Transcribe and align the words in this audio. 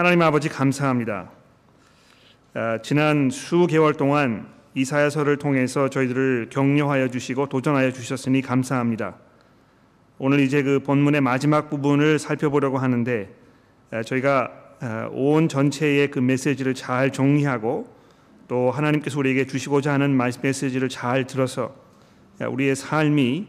하나님 0.00 0.22
아버지 0.22 0.48
감사합니다. 0.48 1.30
아, 2.54 2.78
지난 2.82 3.28
수개월 3.28 3.92
동안 3.92 4.46
이사야서를 4.74 5.36
통해서 5.36 5.90
저희들을 5.90 6.48
격려하여 6.48 7.08
주시고 7.08 7.50
도전하여 7.50 7.92
주셨으니 7.92 8.40
감사합니다. 8.40 9.16
오늘 10.16 10.40
이제 10.40 10.62
그 10.62 10.80
본문의 10.82 11.20
마지막 11.20 11.68
부분을 11.68 12.18
살펴보려고 12.18 12.78
하는데 12.78 13.28
아, 13.90 14.02
저희가 14.02 14.50
아, 14.80 15.10
온 15.12 15.50
전체의 15.50 16.10
그 16.10 16.18
메시지를 16.18 16.72
잘 16.72 17.12
정리하고 17.12 17.94
또 18.48 18.70
하나님께서 18.70 19.18
우리에게 19.18 19.44
주시고자 19.44 19.92
하는 19.92 20.16
메시지를 20.16 20.88
잘 20.88 21.26
들어서 21.26 21.76
우리의 22.40 22.74
삶이 22.74 23.48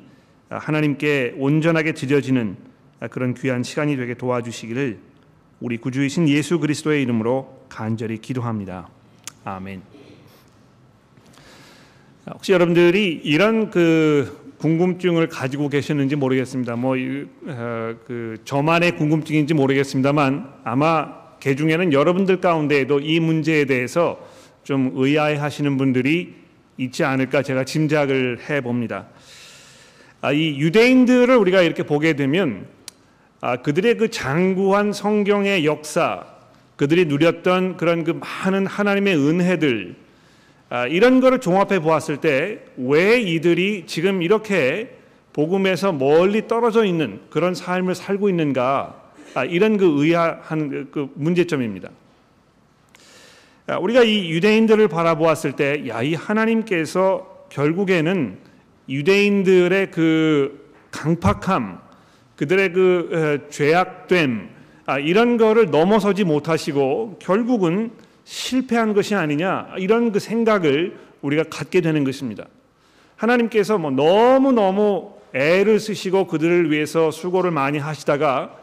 하나님께 0.50 1.36
온전하게 1.38 1.94
드려지는 1.94 2.58
그런 3.10 3.36
귀한 3.36 3.64
시간이 3.64 3.96
되게 3.96 4.16
도와주시기를 4.16 5.11
우리 5.62 5.78
구주이신 5.78 6.28
예수 6.28 6.60
그리스도의 6.60 7.04
이름으로 7.04 7.66
간절히 7.70 8.18
기도합니다. 8.18 8.90
아멘. 9.44 9.84
혹시 12.34 12.52
여러분들이 12.52 13.22
이런 13.24 13.70
그 13.70 14.56
궁금증을 14.58 15.28
가지고 15.28 15.70
계셨는지 15.70 16.16
모르겠습니다. 16.16 16.76
뭐그 16.76 17.28
어, 17.46 18.42
저만의 18.44 18.96
궁금증인지 18.98 19.54
모르겠습니다만 19.54 20.52
아마 20.64 21.22
개 21.40 21.56
중에는 21.56 21.94
여러분들 21.94 22.42
가운데에도 22.42 23.00
이 23.00 23.20
문제에 23.20 23.66
대해서 23.66 24.20
좀 24.64 24.92
의아해하시는 24.96 25.78
분들이 25.78 26.34
있지 26.78 27.04
않을까 27.04 27.44
제가 27.44 27.66
짐작을 27.66 28.50
해 28.50 28.62
봅니다. 28.62 29.08
아, 30.22 30.32
이 30.32 30.60
유대인들을 30.60 31.36
우리가 31.36 31.62
이렇게 31.62 31.84
보게 31.84 32.14
되면 32.14 32.66
아, 32.66 32.81
그들의 33.64 33.98
그 33.98 34.10
장구한 34.10 34.94
성경의 34.94 35.66
역사, 35.66 36.26
그들이 36.76 37.06
누렸던 37.06 37.78
그런 37.78 38.04
그 38.04 38.12
많은 38.12 38.66
하나님의 38.68 39.16
은혜들 39.16 39.96
아, 40.70 40.88
이런 40.88 41.20
것을 41.20 41.40
종합해 41.40 41.80
보았을 41.82 42.18
때 42.18 42.60
왜 42.78 43.20
이들이 43.20 43.86
지금 43.88 44.22
이렇게 44.22 44.96
복음에서 45.34 45.92
멀리 45.92 46.48
떨어져 46.48 46.86
있는 46.86 47.20
그런 47.30 47.54
삶을 47.54 47.96
살고 47.96 48.30
있는가 48.30 49.02
아, 49.34 49.46
이런 49.46 49.78
그 49.78 50.04
의아한 50.04 50.70
그, 50.70 50.90
그 50.92 51.10
문제점입니다. 51.16 51.90
아, 53.68 53.78
우리가 53.78 54.04
이 54.04 54.30
유대인들을 54.32 54.88
바라보았을 54.88 55.54
때, 55.54 55.88
야, 55.88 56.02
이 56.02 56.16
하나님께서 56.16 57.46
결국에는 57.50 58.38
유대인들의 58.90 59.92
그 59.92 60.74
강팍함, 60.92 61.80
그들의 62.42 62.74
그 62.74 63.48
죄악됨 63.52 64.50
아, 64.88 64.98
이런 64.98 65.38
거를 65.38 65.70
넘어서지 65.70 66.24
못하시고 66.24 67.20
결국은 67.20 67.92
실패한 68.24 68.96
것이 68.96 69.14
아니냐 69.14 69.76
이런 69.78 70.12
그 70.12 70.18
생각을 70.18 70.98
우리가 71.22 71.44
갖게 71.52 71.82
되는 71.82 72.04
것입니다. 72.04 72.48
하나님께서 73.16 73.78
뭐 73.78 73.92
너무 73.92 74.54
너무 74.54 75.12
애를 75.36 75.80
쓰시고 75.80 76.26
그들을 76.26 76.72
위해서 76.72 77.12
수고를 77.12 77.52
많이 77.52 77.78
하시다가 77.78 78.56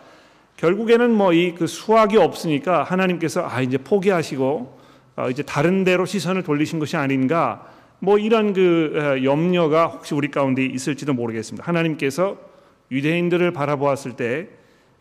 결국에는 0.56 1.12
뭐 1.12 1.32
이 1.32 1.54
그 1.54 1.68
수학이 1.68 2.16
없으니까 2.16 2.82
하나님께서 2.82 3.46
아 3.48 3.62
이제 3.62 3.78
포기하시고 3.78 4.78
어, 5.14 5.30
이제 5.30 5.44
다른 5.44 5.84
데로 5.84 6.04
시선을 6.04 6.42
돌리신 6.42 6.80
것이 6.80 6.96
아닌가 6.96 7.64
뭐 8.00 8.18
이런 8.18 8.52
그 8.54 9.20
염려가 9.22 9.86
혹시 9.86 10.14
우리 10.14 10.32
가운데 10.32 10.64
있을지도 10.66 11.12
모르겠습니다. 11.14 11.64
하나님께서 11.64 12.47
유대인들을 12.90 13.52
바라보았을 13.52 14.16
때 14.16 14.48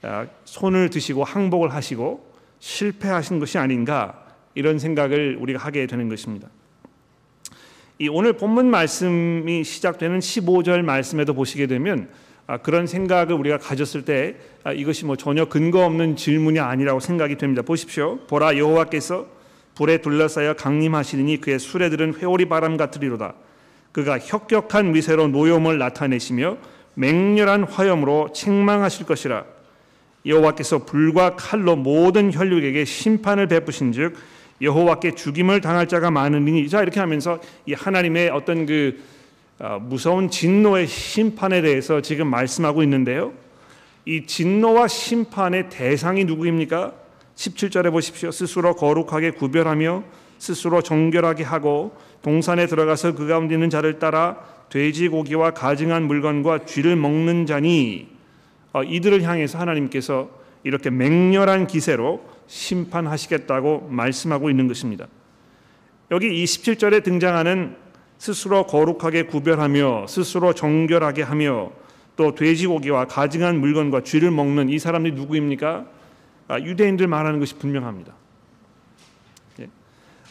아, 0.01 0.27
손을 0.45 0.89
드시고 0.89 1.23
항복을 1.23 1.73
하시고 1.73 2.25
실패하신 2.59 3.39
것이 3.39 3.57
아닌가 3.57 4.25
이런 4.55 4.79
생각을 4.79 5.37
우리가 5.39 5.59
하게 5.59 5.85
되는 5.87 6.09
것입니다. 6.09 6.49
이 7.99 8.07
오늘 8.09 8.33
본문 8.33 8.69
말씀이 8.69 9.63
시작되는 9.63 10.19
15절 10.19 10.83
말씀에도 10.83 11.33
보시게 11.33 11.67
되면 11.67 12.09
아, 12.45 12.57
그런 12.57 12.87
생각을 12.87 13.33
우리가 13.33 13.57
가졌을 13.57 14.05
때 14.05 14.35
아, 14.63 14.71
이것이 14.71 15.05
뭐 15.05 15.15
전혀 15.15 15.45
근거 15.45 15.85
없는 15.85 16.15
질문이 16.15 16.59
아니라고 16.59 16.99
생각이 16.99 17.37
됩니다. 17.37 17.61
보십시오. 17.61 18.19
보라 18.27 18.57
여호와께서 18.57 19.27
불에 19.75 19.99
둘러싸여 19.99 20.53
강림하시니 20.53 21.41
그의 21.41 21.59
수레들은 21.59 22.15
회오리 22.15 22.45
바람 22.45 22.77
같으리로다. 22.77 23.35
그가 23.91 24.19
혁격한 24.19 24.91
미세로 24.91 25.27
노염을 25.27 25.77
나타내시며 25.77 26.57
맹렬한 26.97 27.63
화염으로 27.63 28.29
책망하실 28.33 29.05
것이라 29.05 29.45
여호와께서 30.25 30.85
불과 30.85 31.35
칼로 31.35 31.75
모든 31.75 32.33
혈육에게 32.33 32.85
심판을 32.85 33.47
베푸신즉 33.47 34.15
여호와께 34.61 35.11
죽임을 35.11 35.61
당할 35.61 35.87
자가 35.87 36.09
많으니 36.09 36.67
자 36.67 36.81
이렇게 36.81 36.99
하면서 36.99 37.39
이 37.67 37.73
하나님의 37.73 38.29
어떤 38.29 38.65
그 38.65 38.99
어, 39.59 39.79
무서운 39.79 40.29
진노의 40.29 40.87
심판에 40.87 41.61
대해서 41.61 42.01
지금 42.01 42.27
말씀하고 42.27 42.83
있는데요. 42.83 43.33
이 44.05 44.25
진노와 44.25 44.87
심판의 44.87 45.69
대상이 45.69 46.25
누구입니까? 46.25 46.93
17절에 47.35 47.91
보십시오. 47.91 48.31
스스로 48.31 48.75
거룩하게 48.75 49.31
구별하며 49.31 50.03
스스로 50.39 50.81
정결하게 50.81 51.43
하고 51.43 51.95
동산에 52.21 52.67
들어가서 52.67 53.13
그 53.15 53.27
가운데 53.27 53.55
있는 53.55 53.69
자를 53.69 53.99
따라 53.99 54.37
돼지고기와 54.69 55.51
가증한 55.51 56.03
물건과 56.03 56.65
쥐를 56.65 56.95
먹는 56.95 57.45
자니 57.45 58.07
어, 58.73 58.83
이들을 58.83 59.23
향해서 59.23 59.57
하나님께서 59.59 60.29
이렇게 60.63 60.89
맹렬한 60.89 61.67
기세로 61.67 62.21
심판하시겠다고 62.47 63.87
말씀하고 63.89 64.49
있는 64.49 64.67
것입니다. 64.67 65.07
여기 66.11 66.41
이 66.41 66.45
17절에 66.45 67.03
등장하는 67.03 67.75
스스로 68.17 68.65
거룩하게 68.65 69.23
구별하며 69.23 70.07
스스로 70.07 70.53
정결하게 70.53 71.21
하며 71.23 71.71
또 72.15 72.33
돼지고기와 72.33 73.05
가증한 73.05 73.59
물건과 73.59 74.01
쥐를 74.01 74.31
먹는 74.31 74.69
이 74.69 74.79
사람들이 74.79 75.13
누구입니까? 75.13 75.85
아, 76.47 76.59
유대인들 76.59 77.07
말하는 77.07 77.39
것이 77.39 77.55
분명합니다. 77.55 78.13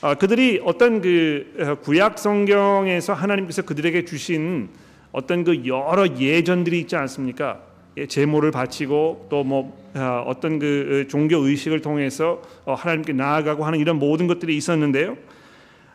아, 0.03 0.15
그들이 0.15 0.61
어떤 0.63 1.01
그 1.01 1.55
어, 1.59 1.75
구약 1.77 2.19
성경에서 2.19 3.15
하나님께서 3.15 3.63
그들에게 3.63 4.05
주신 4.05 4.69
어떤 5.11 5.43
그 5.43 5.65
여러 5.67 6.07
예전들이 6.07 6.81
있지 6.81 6.97
않습니까? 6.97 7.61
예, 7.97 8.07
제모를 8.07 8.51
바치고 8.51 9.29
또뭐 9.31 9.91
아, 9.95 10.23
어떤 10.27 10.59
그 10.59 11.07
어, 11.07 11.09
종교 11.09 11.39
의식을 11.39 11.81
통해서 11.81 12.43
어, 12.67 12.75
하나님께 12.75 13.15
나아가고 13.15 13.65
하는 13.65 13.79
이런 13.79 13.99
모든 13.99 14.27
것들이 14.27 14.55
있었는데요. 14.59 15.17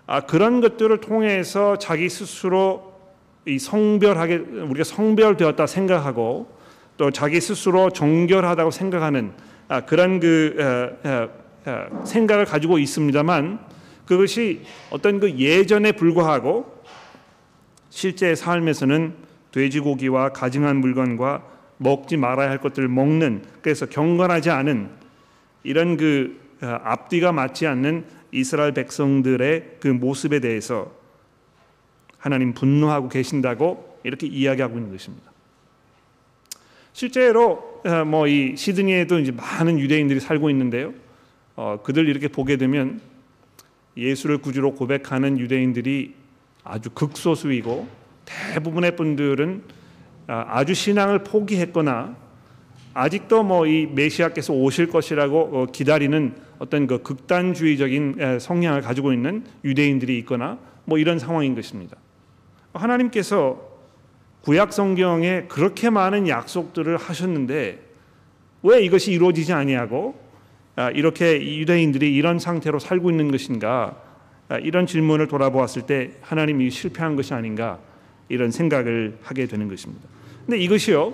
아, 0.08 0.22
그런 0.22 0.62
것들을 0.62 0.98
통해서 1.00 1.78
자기 1.78 2.10
스스로 2.10 2.94
이 3.46 3.60
성별하게 3.60 4.38
우리가 4.38 4.84
성별되었다 4.84 5.68
생각하고 5.68 6.48
또 6.98 7.12
자기 7.12 7.40
스스로 7.40 7.92
정결하다고 7.92 8.72
생각하는 8.72 9.34
아, 9.68 9.82
그런 9.82 10.20
그 10.20 10.98
생각을 12.04 12.46
가지고 12.46 12.80
있습니다만 12.80 13.60
그것이 14.06 14.62
어떤 14.90 15.20
그 15.20 15.38
예전에 15.38 15.94
불과하고 15.94 16.84
실제 17.90 18.36
삶에서는 18.36 19.14
돼지고기와 19.52 20.30
가증한 20.30 20.78
물건과 20.78 21.44
먹지 21.78 22.18
말아야 22.18 22.50
할 22.50 22.60
것들을 22.60 22.88
먹는 22.88 23.44
그래서 23.62 23.86
경건하지 23.86 24.50
않은 24.50 24.90
이런 25.64 25.98
그 25.98 26.40
어, 26.62 26.68
앞뒤가 26.84 27.32
맞지 27.32 27.66
않는 27.68 28.06
이스라엘 28.32 28.74
백성들의 28.74 29.78
그 29.80 29.88
모습에 29.88 30.40
대해서 30.40 30.92
하나님 32.18 32.54
분노하고 32.54 33.10
계신다고 33.10 34.00
이렇게 34.04 34.28
이야기하고 34.28 34.78
있는 34.78 34.92
것입니다. 34.92 35.32
실제로 36.94 37.82
어, 37.84 38.06
뭐이 38.06 38.56
시드니에도 38.58 39.20
이제 39.20 39.32
많은 39.32 39.80
유대인들이 39.80 40.20
살고 40.20 40.50
있는데요. 40.52 40.94
어, 41.56 41.80
그들 41.84 42.08
이렇게 42.08 42.28
보게 42.28 42.58
되면 42.58 43.02
예수를 43.98 44.38
구주로 44.40 44.74
고백하는 44.74 45.40
유대인들이 45.40 46.14
아주 46.64 46.90
극소수이고 46.92 47.88
대부분의 48.26 48.96
분들은 48.96 49.64
아, 50.28 50.46
아주 50.50 50.74
신앙을 50.74 51.24
포기했거나 51.24 52.16
아직도 52.94 53.44
뭐 53.44 53.68
이 53.68 53.88
메시아께서 53.88 54.54
오실 54.54 54.88
것이라고 54.88 55.40
어, 55.40 55.66
기다리는 55.72 56.36
어떤 56.60 56.88
그 56.88 57.02
극단주의적인 57.02 58.40
성향을 58.40 58.82
가지고 58.82 59.14
있는 59.14 59.44
유대인들이 59.64 60.18
있거나 60.20 60.60
뭐 60.86 60.98
이런 60.98 61.18
상황인 61.20 61.56
것입니다. 61.56 61.98
하나님께서 62.74 63.72
구약 64.42 64.74
성경에 64.74 65.44
그렇게 65.48 65.90
많은 65.90 66.28
약속들을 66.28 66.98
하셨는데 66.98 67.80
왜 68.64 68.82
이것이 68.84 69.12
이루어지지 69.12 69.54
아니하고 69.54 70.16
아, 70.16 70.21
이렇게 70.90 71.58
유대인들이 71.60 72.14
이런 72.14 72.40
상태로 72.40 72.80
살고 72.80 73.12
있는 73.12 73.32
것인가 73.32 73.96
아, 74.50 74.58
이런 74.58 74.86
질문을 74.86 75.28
돌아보았을 75.28 75.84
때 75.84 76.12
하나님이 76.22 76.70
실패한 76.72 77.16
것이 77.16 77.34
아닌가 77.34 77.80
이런 78.28 78.52
생각을 78.52 79.18
하게 79.22 79.46
되는 79.46 79.68
것입니다. 79.68 80.08
근데 80.46 80.60
이것이요 80.60 81.14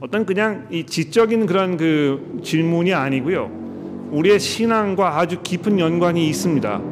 어떤 0.00 0.26
그냥 0.26 0.66
이 0.70 0.84
지적인 0.84 1.46
그런 1.46 1.76
그 1.76 2.40
질문이 2.44 2.92
아니고요 2.92 4.08
우리의 4.10 4.38
신앙과 4.38 5.18
아주 5.18 5.42
깊은 5.42 5.78
연관이 5.78 6.28
있습니다. 6.28 6.82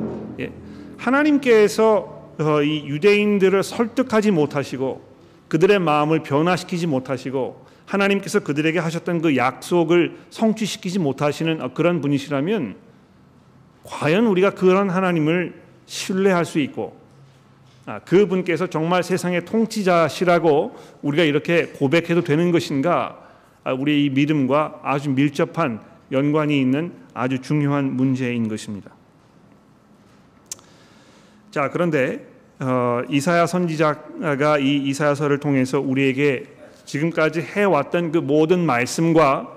예. 0.40 0.50
하나님께서 0.96 2.32
어, 2.38 2.62
이 2.62 2.86
유대인들을 2.86 3.62
설득하지 3.62 4.30
못하시고 4.32 5.02
그들의 5.48 5.78
마음을 5.78 6.22
변화시키지 6.22 6.86
못하시고 6.86 7.63
하나님께서 7.86 8.40
그들에게 8.40 8.78
하셨던 8.78 9.20
그 9.20 9.36
약속을 9.36 10.16
성취시키지 10.30 10.98
못하시는 10.98 11.74
그런 11.74 12.00
분이시라면 12.00 12.76
과연 13.84 14.26
우리가 14.26 14.50
그런 14.50 14.90
하나님을 14.90 15.54
신뢰할 15.86 16.44
수 16.44 16.58
있고 16.60 16.98
아, 17.86 17.98
그분께서 18.00 18.68
정말 18.68 19.02
세상의 19.02 19.44
통치자시라고 19.44 20.74
우리가 21.02 21.24
이렇게 21.24 21.66
고백해도 21.66 22.22
되는 22.22 22.50
것인가? 22.50 23.18
아, 23.62 23.72
우리의 23.74 24.06
이 24.06 24.10
믿음과 24.10 24.80
아주 24.82 25.10
밀접한 25.10 25.80
연관이 26.10 26.58
있는 26.58 26.92
아주 27.12 27.40
중요한 27.40 27.92
문제인 27.94 28.48
것입니다. 28.48 28.90
자 31.50 31.68
그런데 31.70 32.26
어, 32.58 33.02
이사야 33.08 33.46
선지자가 33.46 34.58
이 34.58 34.76
이사야서를 34.88 35.38
통해서 35.38 35.80
우리에게 35.80 36.53
지금까지 36.84 37.40
해왔던 37.40 38.12
그 38.12 38.18
모든 38.18 38.60
말씀과 38.60 39.50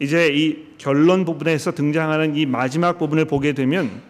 이제 0.00 0.28
이 0.28 0.74
결론 0.78 1.24
부분에서 1.24 1.72
등장하는 1.72 2.36
이 2.36 2.46
마지막 2.46 2.98
부분을 2.98 3.26
보게 3.26 3.52
되면 3.52 4.02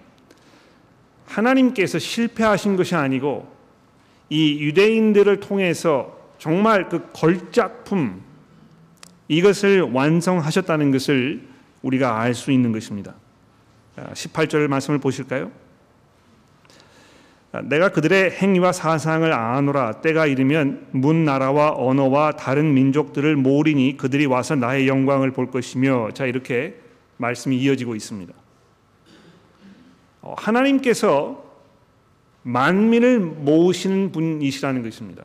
하나님께서 1.26 1.98
실패하신 1.98 2.76
것이 2.76 2.94
아니고 2.94 3.52
이 4.30 4.60
유대인들을 4.60 5.40
통해서 5.40 6.18
정말 6.38 6.88
그 6.88 7.08
걸작품 7.12 8.22
이것을 9.28 9.82
완성하셨다는 9.82 10.90
것을 10.92 11.42
우리가 11.82 12.20
알 12.20 12.34
수 12.34 12.50
있는 12.50 12.72
것입니다. 12.72 13.14
18절 13.96 14.68
말씀을 14.68 14.98
보실까요? 14.98 15.50
내가 17.62 17.90
그들의 17.90 18.32
행위와 18.32 18.72
사상을 18.72 19.32
아노라 19.32 20.00
때가 20.00 20.26
이르면 20.26 20.88
문 20.90 21.24
나라와 21.24 21.72
언어와 21.76 22.32
다른 22.32 22.74
민족들을 22.74 23.36
모으리니 23.36 23.96
그들이 23.96 24.26
와서 24.26 24.54
나의 24.56 24.88
영광을 24.88 25.30
볼 25.30 25.50
것이며 25.50 26.10
자 26.14 26.26
이렇게 26.26 26.76
말씀이 27.16 27.56
이어지고 27.56 27.94
있습니다. 27.94 28.32
어, 30.22 30.34
하나님께서 30.36 31.44
만민을 32.42 33.20
모으시는 33.20 34.12
분이시라는 34.12 34.82
것입니다. 34.82 35.24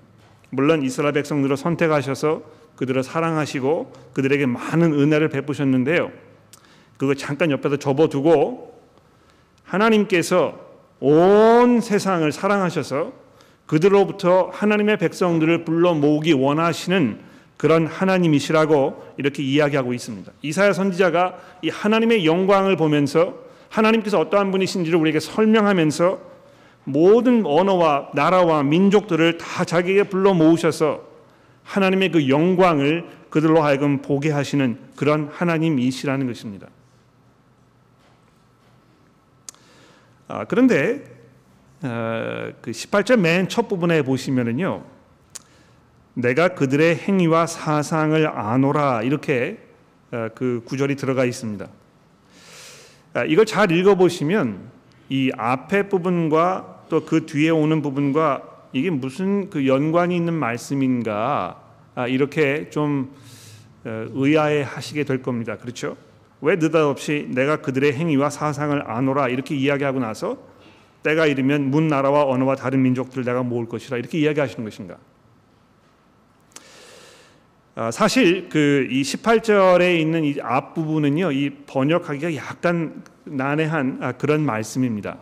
물론 0.51 0.83
이스라엘 0.83 1.13
백성들을 1.13 1.57
선택하셔서 1.57 2.43
그들을 2.75 3.03
사랑하시고 3.03 3.93
그들에게 4.13 4.45
많은 4.45 4.93
은혜를 4.93 5.29
베푸셨는데요. 5.29 6.11
그거 6.97 7.13
잠깐 7.13 7.51
옆에서 7.51 7.77
접어두고 7.77 8.79
하나님께서 9.63 10.68
온 10.99 11.81
세상을 11.81 12.29
사랑하셔서 12.31 13.13
그들로부터 13.65 14.49
하나님의 14.51 14.97
백성들을 14.97 15.63
불러 15.63 15.93
모으기 15.93 16.33
원하시는 16.33 17.19
그런 17.57 17.87
하나님이시라고 17.87 19.13
이렇게 19.17 19.43
이야기하고 19.43 19.93
있습니다. 19.93 20.31
이사야 20.41 20.73
선지자가 20.73 21.37
이 21.61 21.69
하나님의 21.69 22.25
영광을 22.25 22.75
보면서 22.77 23.35
하나님께서 23.69 24.19
어떠한 24.19 24.51
분이신지를 24.51 24.97
우리에게 24.97 25.19
설명하면서 25.19 26.19
모든 26.85 27.45
언어와 27.45 28.09
나라와 28.13 28.63
민족들을 28.63 29.37
다 29.37 29.63
자기에게 29.65 30.03
불러 30.03 30.33
모으셔서 30.33 31.03
하나님의 31.63 32.11
그 32.11 32.29
영광을 32.29 33.05
그들로 33.29 33.61
하여금 33.61 34.01
보게 34.01 34.31
하시는 34.31 34.77
그런 34.95 35.29
하나님이시라는 35.31 36.27
것입니다. 36.27 36.67
그런데 40.47 41.03
어, 41.81 42.51
그 42.61 42.71
18절 42.71 43.19
맨 43.19 43.47
첫 43.47 43.67
부분에 43.67 44.01
보시면은요. 44.03 44.83
내가 46.13 46.49
그들의 46.49 46.95
행위와 46.97 47.47
사상을 47.47 48.27
아노라 48.27 49.01
이렇게 49.03 49.57
어, 50.11 50.27
그 50.35 50.61
구절이 50.65 50.95
들어가 50.95 51.25
있습니다. 51.25 51.67
아, 53.13 53.23
이걸 53.23 53.45
잘 53.45 53.71
읽어 53.71 53.95
보시면 53.95 54.69
이 55.09 55.31
앞에 55.35 55.89
부분과 55.89 56.85
또 56.89 57.05
그 57.05 57.25
뒤에 57.25 57.49
오는 57.49 57.81
부분과 57.81 58.43
이게 58.73 58.89
무슨 58.89 59.49
그 59.49 59.65
연관이 59.67 60.15
있는 60.15 60.33
말씀인가 60.33 61.61
아, 61.95 62.07
이렇게 62.07 62.69
좀 62.69 63.11
어, 63.85 64.05
의아해 64.13 64.61
하시게 64.63 65.05
될 65.05 65.21
겁니다. 65.21 65.57
그렇죠? 65.57 65.95
왜 66.41 66.55
느닷없이 66.55 67.27
내가 67.29 67.57
그들의 67.57 67.93
행위와 67.93 68.29
사상을 68.29 68.89
아노라 68.89 69.29
이렇게 69.29 69.55
이야기하고 69.55 69.99
나서 69.99 70.37
때가 71.03 71.25
이르면 71.25 71.71
문 71.71 71.87
나라와 71.87 72.25
언어와 72.25 72.55
다른 72.55 72.81
민족들 72.81 73.23
내가 73.23 73.43
모을 73.43 73.67
것이라 73.67 73.97
이렇게 73.97 74.19
이야기하시는 74.19 74.63
것인가? 74.63 74.97
아, 77.75 77.91
사실 77.91 78.49
그 78.49 78.87
이 78.89 79.01
18절에 79.03 79.99
있는 79.99 80.25
이 80.25 80.35
앞부분은요. 80.41 81.31
이 81.31 81.51
번역하기가 81.67 82.35
약간 82.35 83.03
난해한 83.23 83.99
아, 84.01 84.11
그런 84.13 84.45
말씀입니다. 84.45 85.17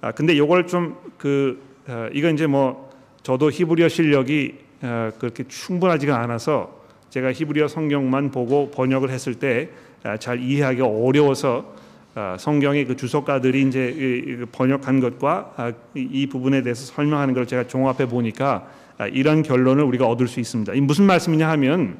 아, 0.00 0.12
근데 0.12 0.34
이걸 0.34 0.66
좀그 0.66 1.62
어, 1.88 2.08
이건 2.12 2.34
이제 2.34 2.46
뭐 2.46 2.90
저도 3.22 3.50
히브리어 3.50 3.88
실력이 3.88 4.58
어, 4.82 5.10
그렇게 5.18 5.44
충분하지가 5.48 6.20
않아서 6.20 6.84
제가 7.08 7.32
히브리어 7.32 7.68
성경만 7.68 8.32
보고 8.32 8.70
번역을 8.70 9.10
했을 9.10 9.36
때 9.36 9.70
아, 9.70 9.85
잘 10.18 10.40
이해하기 10.40 10.82
어려워서 10.82 11.74
아, 12.18 12.34
성경의 12.38 12.86
그 12.86 12.96
주석가들이 12.96 13.60
이제 13.62 14.46
번역한 14.50 15.00
것과 15.00 15.52
아, 15.56 15.72
이 15.94 16.26
부분에 16.26 16.62
대해서 16.62 16.86
설명하는 16.86 17.34
걸 17.34 17.46
제가 17.46 17.66
종합해 17.66 18.08
보니까 18.08 18.68
이런 19.12 19.42
결론을 19.42 19.84
우리가 19.84 20.06
얻을 20.06 20.26
수 20.26 20.40
있습니다. 20.40 20.72
이 20.72 20.80
무슨 20.80 21.04
말씀이냐 21.04 21.46
하면 21.50 21.98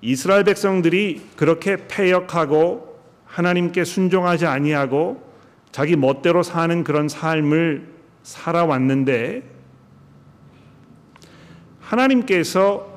이스라엘 0.00 0.42
백성들이 0.42 1.20
그렇게 1.36 1.76
패역하고 1.86 2.98
하나님께 3.24 3.84
순종하지 3.84 4.46
아니하고 4.46 5.22
자기 5.70 5.94
멋대로 5.94 6.42
사는 6.42 6.82
그런 6.82 7.08
삶을 7.08 7.86
살아왔는데 8.24 9.42
하나님께서 11.80 12.88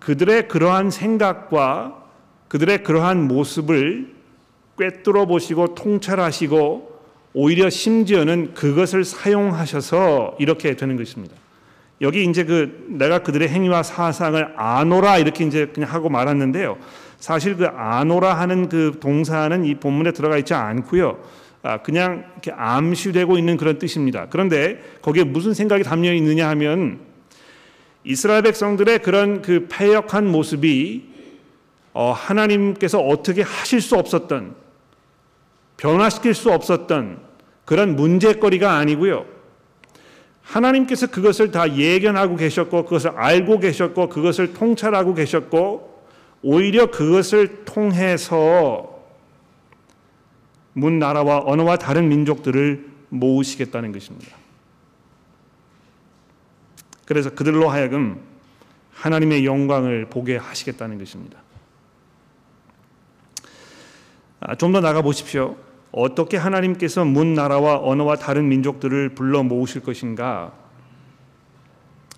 그들의 0.00 0.48
그러한 0.48 0.90
생각과 0.90 2.05
그들의 2.48 2.82
그러한 2.82 3.26
모습을 3.26 4.14
꿰뚫어 4.78 5.26
보시고 5.26 5.74
통찰하시고 5.74 6.96
오히려 7.34 7.68
심지어는 7.68 8.54
그것을 8.54 9.04
사용하셔서 9.04 10.36
이렇게 10.38 10.74
되는 10.76 10.96
것입니다. 10.96 11.34
여기 12.00 12.24
이제 12.24 12.44
그 12.44 12.86
내가 12.88 13.20
그들의 13.20 13.48
행위와 13.48 13.82
사상을 13.82 14.54
아노라 14.56 15.18
이렇게 15.18 15.44
이제 15.44 15.66
그냥 15.72 15.90
하고 15.90 16.08
말았는데요. 16.08 16.76
사실 17.18 17.56
그 17.56 17.66
아노라 17.66 18.34
하는 18.34 18.68
그 18.68 18.98
동사는 19.00 19.64
이 19.64 19.74
본문에 19.76 20.12
들어가 20.12 20.36
있지 20.36 20.54
않고요. 20.54 21.18
아, 21.62 21.78
그냥 21.78 22.24
이렇게 22.32 22.52
암시되고 22.52 23.38
있는 23.38 23.56
그런 23.56 23.78
뜻입니다. 23.78 24.28
그런데 24.30 24.80
거기에 25.02 25.24
무슨 25.24 25.52
생각이 25.54 25.82
담겨 25.82 26.12
있느냐 26.12 26.48
하면 26.50 27.00
이스라엘 28.04 28.42
백성들의 28.42 29.00
그런 29.00 29.42
그 29.42 29.66
패역한 29.68 30.30
모습이 30.30 31.02
어, 31.06 31.15
하나님께서 32.12 33.00
어떻게 33.00 33.42
하실 33.42 33.80
수 33.80 33.96
없었던 33.96 34.54
변화시킬 35.76 36.34
수 36.34 36.50
없었던 36.50 37.20
그런 37.64 37.96
문제거리가 37.96 38.76
아니고요. 38.76 39.26
하나님께서 40.42 41.08
그것을 41.08 41.50
다 41.50 41.76
예견하고 41.76 42.36
계셨고 42.36 42.84
그것을 42.84 43.10
알고 43.10 43.58
계셨고 43.58 44.08
그것을 44.08 44.54
통찰하고 44.54 45.14
계셨고 45.14 46.04
오히려 46.42 46.90
그것을 46.90 47.64
통해서 47.64 48.96
문 50.72 50.98
나라와 50.98 51.40
언어와 51.44 51.78
다른 51.78 52.08
민족들을 52.08 52.88
모으시겠다는 53.08 53.92
것입니다. 53.92 54.36
그래서 57.06 57.30
그들로 57.30 57.68
하여금 57.68 58.20
하나님의 58.92 59.44
영광을 59.46 60.06
보게 60.06 60.36
하시겠다는 60.36 60.98
것입니다. 60.98 61.38
아, 64.35 64.35
좀 64.54 64.72
더 64.72 64.80
나가 64.80 65.02
보십시오. 65.02 65.56
어떻게 65.92 66.36
하나님께서 66.36 67.04
문 67.04 67.34
나라와 67.34 67.80
언어와 67.82 68.16
다른 68.16 68.48
민족들을 68.48 69.10
불러 69.10 69.42
모으실 69.42 69.82
것인가? 69.82 70.52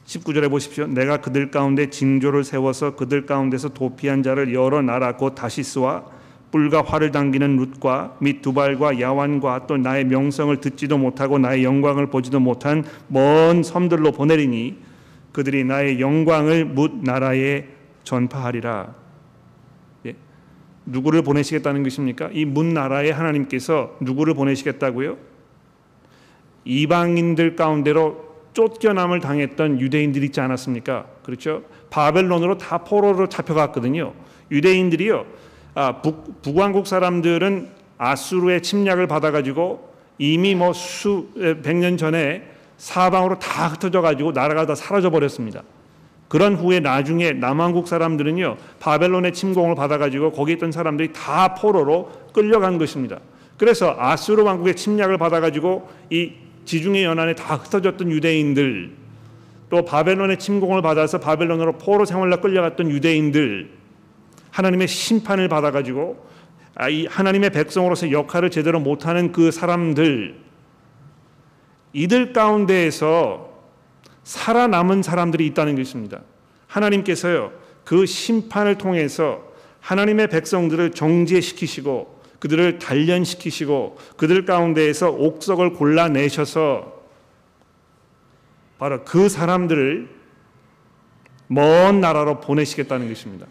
19절에 0.07 0.51
보십시오. 0.51 0.87
내가 0.87 1.19
그들 1.19 1.51
가운데 1.51 1.91
징조를 1.91 2.43
세워서 2.43 2.97
그들 2.97 3.27
가운데서 3.27 3.71
도피한 3.71 4.23
자를 4.23 4.55
여러 4.55 4.83
나라 4.83 5.17
곧 5.17 5.35
다시스와 5.35 6.05
뿔과 6.51 6.83
활을 6.83 7.13
당기는 7.13 7.57
룻과 7.57 8.17
및 8.21 8.41
두발과 8.41 9.01
야완과 9.01 9.67
또 9.67 9.77
나의 9.77 10.05
명성을 10.07 10.57
듣지도 10.57 10.97
못하고 10.97 11.39
나의 11.39 11.63
영광을 11.63 12.07
보지도 12.07 12.41
못한 12.41 12.85
먼 13.07 13.63
섬들로 13.63 14.13
보내리니 14.13 14.79
그들이 15.33 15.65
나의 15.65 16.01
영광을 16.01 16.65
뭇 16.65 16.93
나라에 17.03 17.67
전파하리라. 18.05 19.08
누구를 20.89 21.23
보내시겠다는 21.23 21.83
것입니까? 21.83 22.31
이 22.33 22.45
문 22.45 22.75
나라에 22.75 23.11
하나님께서 23.11 23.97
누구를 24.01 24.35
보내시겠다고요? 24.35 25.17
이방인들 26.65 27.57
가운데로 27.57 28.29
쫓겨남을 28.53 29.21
당했던 29.21 29.81
유대인들이 29.81 30.27
있지 30.27 30.41
않았습니까? 30.41 31.07
그렇죠? 31.23 31.63
바벨론으로 31.91 32.59
다 32.59 32.79
포로로 32.79 33.29
잡혀갔거든요. 33.29 34.15
유대인들이요. 34.51 35.27
아, 35.75 36.03
북, 36.03 36.43
북왕국 36.43 36.87
사람들은 36.87 37.69
아수르의 37.99 38.63
침략을 38.63 39.07
받아가지고 39.07 39.89
이미 40.19 40.55
뭐수백년 40.55 41.97
전에 41.97 42.43
사방으로 42.77 43.39
다 43.39 43.69
흩어져 43.69 44.01
가지고 44.01 44.33
나라가 44.33 44.67
다 44.67 44.75
사라져 44.75 45.11
버렸습니다. 45.11 45.63
그런 46.29 46.55
후에 46.55 46.81
나중에 46.81 47.33
남왕국 47.33 47.89
사람들은요 47.89 48.57
바벨론의 48.81 49.33
침공을 49.33 49.75
받아가지고 49.75 50.33
거기 50.33 50.53
있던 50.53 50.73
사람들이 50.73 51.13
다 51.13 51.55
포로로 51.55 52.13
끌려간 52.33 52.79
것입니다. 52.79 53.19
그래서 53.57 53.97
아수르 53.99 54.43
왕국의 54.45 54.77
침략을 54.77 55.19
받아가지고 55.19 55.89
이 56.11 56.33
지중해 56.65 57.03
연안에 57.05 57.35
다 57.35 57.57
흩어졌던 57.57 58.11
유대인들 58.11 58.93
또 59.71 59.85
바벨론의 59.85 60.39
침공을 60.39 60.83
받아서 60.83 61.19
바벨론으로 61.19 61.79
포로 61.79 62.05
생활로 62.05 62.41
끌려갔던 62.41 62.91
유대인들 62.91 63.71
하나님의 64.51 64.89
심판을 64.89 65.49
받아가지고 65.49 66.27
아, 66.75 66.89
이 66.89 67.07
하나님의 67.07 67.51
백성으로서 67.51 68.13
역할을 68.13 68.51
제대로 68.51 68.79
못하는 68.79 69.33
그 69.33 69.51
사람들 69.51 70.37
이들 71.93 72.33
가운데에서 72.33 73.48
살아남은 74.29 75.03
사람들이 75.03 75.47
있다는 75.47 75.75
것입니다. 75.75 76.21
하나님께서요 76.67 77.51
그 77.83 78.05
심판을 78.05 78.77
통해서 78.77 79.43
하나님의 79.81 80.29
백성들을 80.29 80.91
정죄시키시고 80.91 82.21
그들을 82.39 82.79
단련시키시고 82.79 83.97
그들 84.19 84.45
가운데에서 84.45 85.13
옥석을 85.13 85.73
골라내셔서 85.73 86.93
바로 88.79 89.03
그 89.05 89.31
사람들을 89.31 90.11
먼 91.47 92.03
나라로 92.03 92.41
보내시겠다는 92.41 93.09
것입니다. 93.09 93.47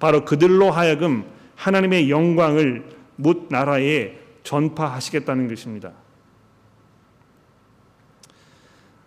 바로 0.00 0.24
그들로 0.24 0.72
하여금 0.72 1.26
하나님의 1.54 2.10
영광을 2.10 2.84
못 3.14 3.46
나라에 3.50 4.18
전파하시겠다는 4.42 5.46
것입니다. 5.46 5.88
어, 5.88 6.08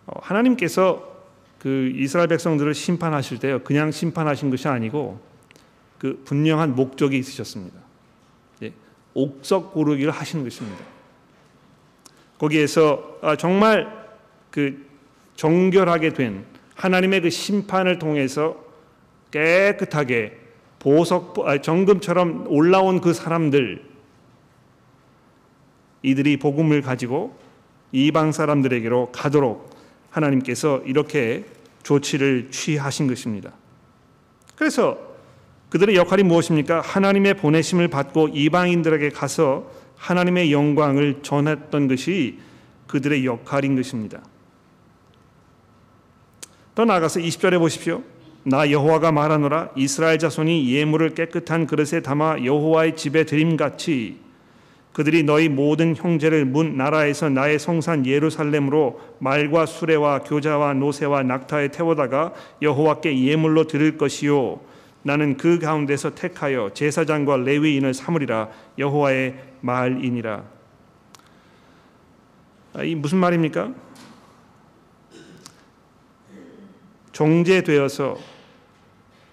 하나님께서 0.06 1.10
그 1.58 1.92
이스라엘 1.94 2.28
백성들을 2.28 2.74
심판하실 2.74 3.38
때요 3.38 3.60
그냥 3.60 3.90
심판하신 3.90 4.50
것이 4.50 4.66
아니고 4.68 5.20
그 5.98 6.20
분명한 6.24 6.74
목적이 6.74 7.18
있으셨습니다. 7.18 7.78
예, 8.64 8.72
옥석 9.14 9.72
고르기를 9.72 10.10
하시는 10.10 10.42
것입니다. 10.42 10.84
거기에서 12.38 13.18
아, 13.22 13.36
정말 13.36 14.08
그 14.50 14.84
정결하게 15.36 16.12
된 16.14 16.44
하나님의 16.74 17.20
그 17.20 17.30
심판을 17.30 18.00
통해서 18.00 18.56
깨끗하게 19.30 20.40
보석 20.80 21.38
아, 21.46 21.60
정금처럼 21.60 22.46
올라온 22.48 23.00
그 23.00 23.12
사람들 23.12 23.84
이들이 26.02 26.38
복음을 26.38 26.82
가지고 26.82 27.38
이방 27.92 28.32
사람들에게로 28.32 29.12
가도록 29.12 29.71
하나님께서 30.12 30.82
이렇게 30.86 31.44
조치를 31.82 32.50
취하신 32.50 33.08
것입니다. 33.08 33.52
그래서 34.54 34.98
그들의 35.70 35.96
역할이 35.96 36.22
무엇입니까? 36.22 36.80
하나님의 36.82 37.34
보내심을 37.34 37.88
받고 37.88 38.28
이방인들에게 38.28 39.08
가서 39.10 39.70
하나님의 39.96 40.52
영광을 40.52 41.22
전했던 41.22 41.88
것이 41.88 42.38
그들의 42.86 43.24
역할인 43.24 43.74
것입니다. 43.74 44.20
더 46.74 46.84
나아가서 46.84 47.20
20절에 47.20 47.58
보십시오. 47.58 48.02
나 48.44 48.70
여호와가 48.70 49.12
말하노라 49.12 49.70
이스라엘 49.76 50.18
자손이 50.18 50.72
예물을 50.74 51.10
깨끗한 51.14 51.66
그릇에 51.66 52.00
담아 52.02 52.44
여호와의 52.44 52.96
집에 52.96 53.24
드림같이 53.24 54.21
그들이 54.92 55.22
너희 55.22 55.48
모든 55.48 55.96
형제를 55.96 56.44
문 56.44 56.76
나라에서 56.76 57.30
나의 57.30 57.58
성산 57.58 58.04
예루살렘으로 58.04 59.00
말과 59.20 59.64
수레와 59.64 60.20
교자와 60.20 60.74
노새와 60.74 61.22
낙타에 61.22 61.68
태워다가 61.68 62.34
여호와께 62.60 63.24
예물로 63.24 63.66
드릴 63.66 63.96
것이요. 63.96 64.60
나는 65.02 65.36
그 65.36 65.58
가운데서 65.58 66.14
택하여 66.14 66.70
제사장과 66.74 67.38
레위인을 67.38 67.94
삼으리라. 67.94 68.50
여호와의 68.78 69.34
말이니라. 69.62 70.44
아, 72.74 72.82
이 72.82 72.94
무슨 72.94 73.18
말입니까? 73.18 73.72
정제되어서 77.12 78.16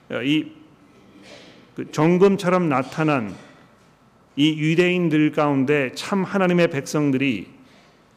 이그 0.10 1.92
정금처럼 1.92 2.68
나타난 2.68 3.36
이 4.36 4.58
유대인들 4.58 5.32
가운데 5.32 5.92
참 5.96 6.24
하나님의 6.24 6.70
백성들이 6.70 7.48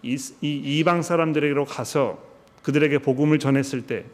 이, 0.02 0.18
이방 0.42 1.02
사람들에게로 1.02 1.64
가서 1.64 2.22
그들에게 2.62 2.98
복음을 2.98 3.38
전했을 3.38 3.82
때 3.82 4.04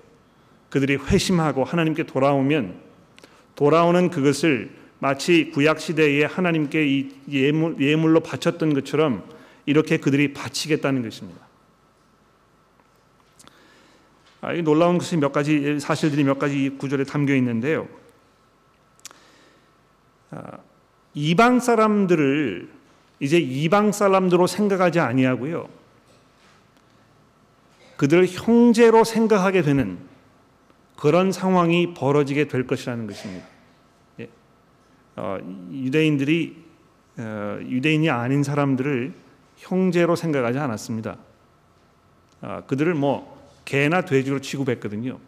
그들이 0.71 0.97
회심하고 0.97 1.64
하나님께 1.64 2.05
돌아오면 2.05 2.81
돌아오는 3.55 4.11
그것을 4.11 4.71
마치 5.00 5.50
구약 5.50 5.81
시대에 5.81 6.25
하나님께 6.25 6.87
이 6.87 7.11
예물, 7.31 7.81
예물로 7.81 8.21
바쳤던 8.21 8.75
것처럼 8.75 9.28
이렇게 9.67 9.99
그들이 9.99 10.33
바치겠다는 10.33 11.02
것입니다. 11.02 11.47
아, 14.40 14.52
이 14.52 14.62
놀라운 14.62 14.99
것이 14.99 15.17
몇 15.17 15.33
가지 15.33 15.81
사실들이 15.81 16.25
몇 16.25 16.38
가지 16.38 16.71
구절에 16.78 17.05
담겨 17.05 17.35
있는데요. 17.35 17.88
아, 20.31 20.59
이방 21.19 21.59
사람들을 21.59 22.69
이제 23.19 23.39
이방 23.39 23.91
사람들로 23.91 24.47
생각하지 24.47 25.01
아니하고요. 25.01 25.69
그들을 27.97 28.29
형제로 28.29 29.03
생각하게 29.03 29.63
되는 29.63 29.99
그런 30.97 31.33
상황이 31.33 31.93
벌어지게 31.95 32.47
될 32.47 32.69
것이라는 32.69 33.09
것입니다. 33.09 33.47
예. 34.21 34.29
어, 35.17 35.39
유대인들이 35.73 36.57
어, 37.19 37.59
유대인이 37.63 38.09
아닌 38.11 38.45
사람들을 38.45 39.13
형제로 39.57 40.15
생각하지 40.15 40.59
않았습니다. 40.61 41.17
어, 42.43 42.63
그들을 42.69 42.95
뭐 42.95 43.37
개나 43.65 44.03
돼지로 44.03 44.41
취급했거든요. 44.41 45.19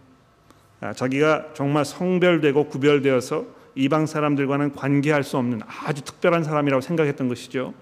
아, 0.81 0.93
자기가 0.93 1.49
정말 1.55 1.85
성별되고 1.85 2.69
구별되어서 2.69 3.60
이방 3.75 4.07
사람들과는 4.07 4.75
관계할 4.75 5.23
수 5.25 5.37
없는 5.37 5.61
아주 5.85 6.03
특별한 6.03 6.45
사람이라고 6.45 6.81
생각했던 6.81 7.29
것이죠. 7.29 7.75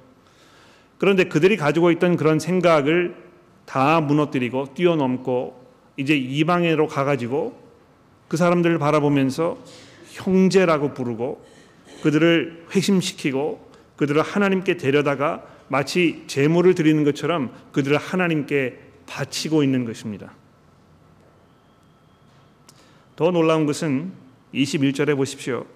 그런데 0.99 1.25
그들이 1.25 1.57
가지고 1.57 1.91
있던 1.93 2.17
그런 2.17 2.39
생각을 2.39 3.17
다 3.65 4.01
무너뜨리고 4.01 4.75
뛰어넘고 4.75 5.67
이제 5.97 6.17
이방으로 6.17 6.87
가가지고 6.87 7.69
그 8.29 8.37
사람들을 8.37 8.79
바라보면서 8.79 9.59
형제라고 10.13 10.95
부르고 10.95 11.45
그들을 12.03 12.67
회심시키고 12.75 13.69
그들을 13.97 14.23
하나님께 14.23 14.77
데려다가 14.77 15.45
마치 15.69 16.25
제물을 16.27 16.75
드리는 16.75 17.05
것처럼 17.05 17.53
그들을 17.73 17.97
하나님께 17.97 18.79
바치고 19.07 19.63
있는 19.63 19.85
것입니다. 19.85 20.33
더 23.17 23.31
놀라운 23.31 23.67
것은 23.67 24.13
21절에 24.55 25.17
보십시오. 25.17 25.67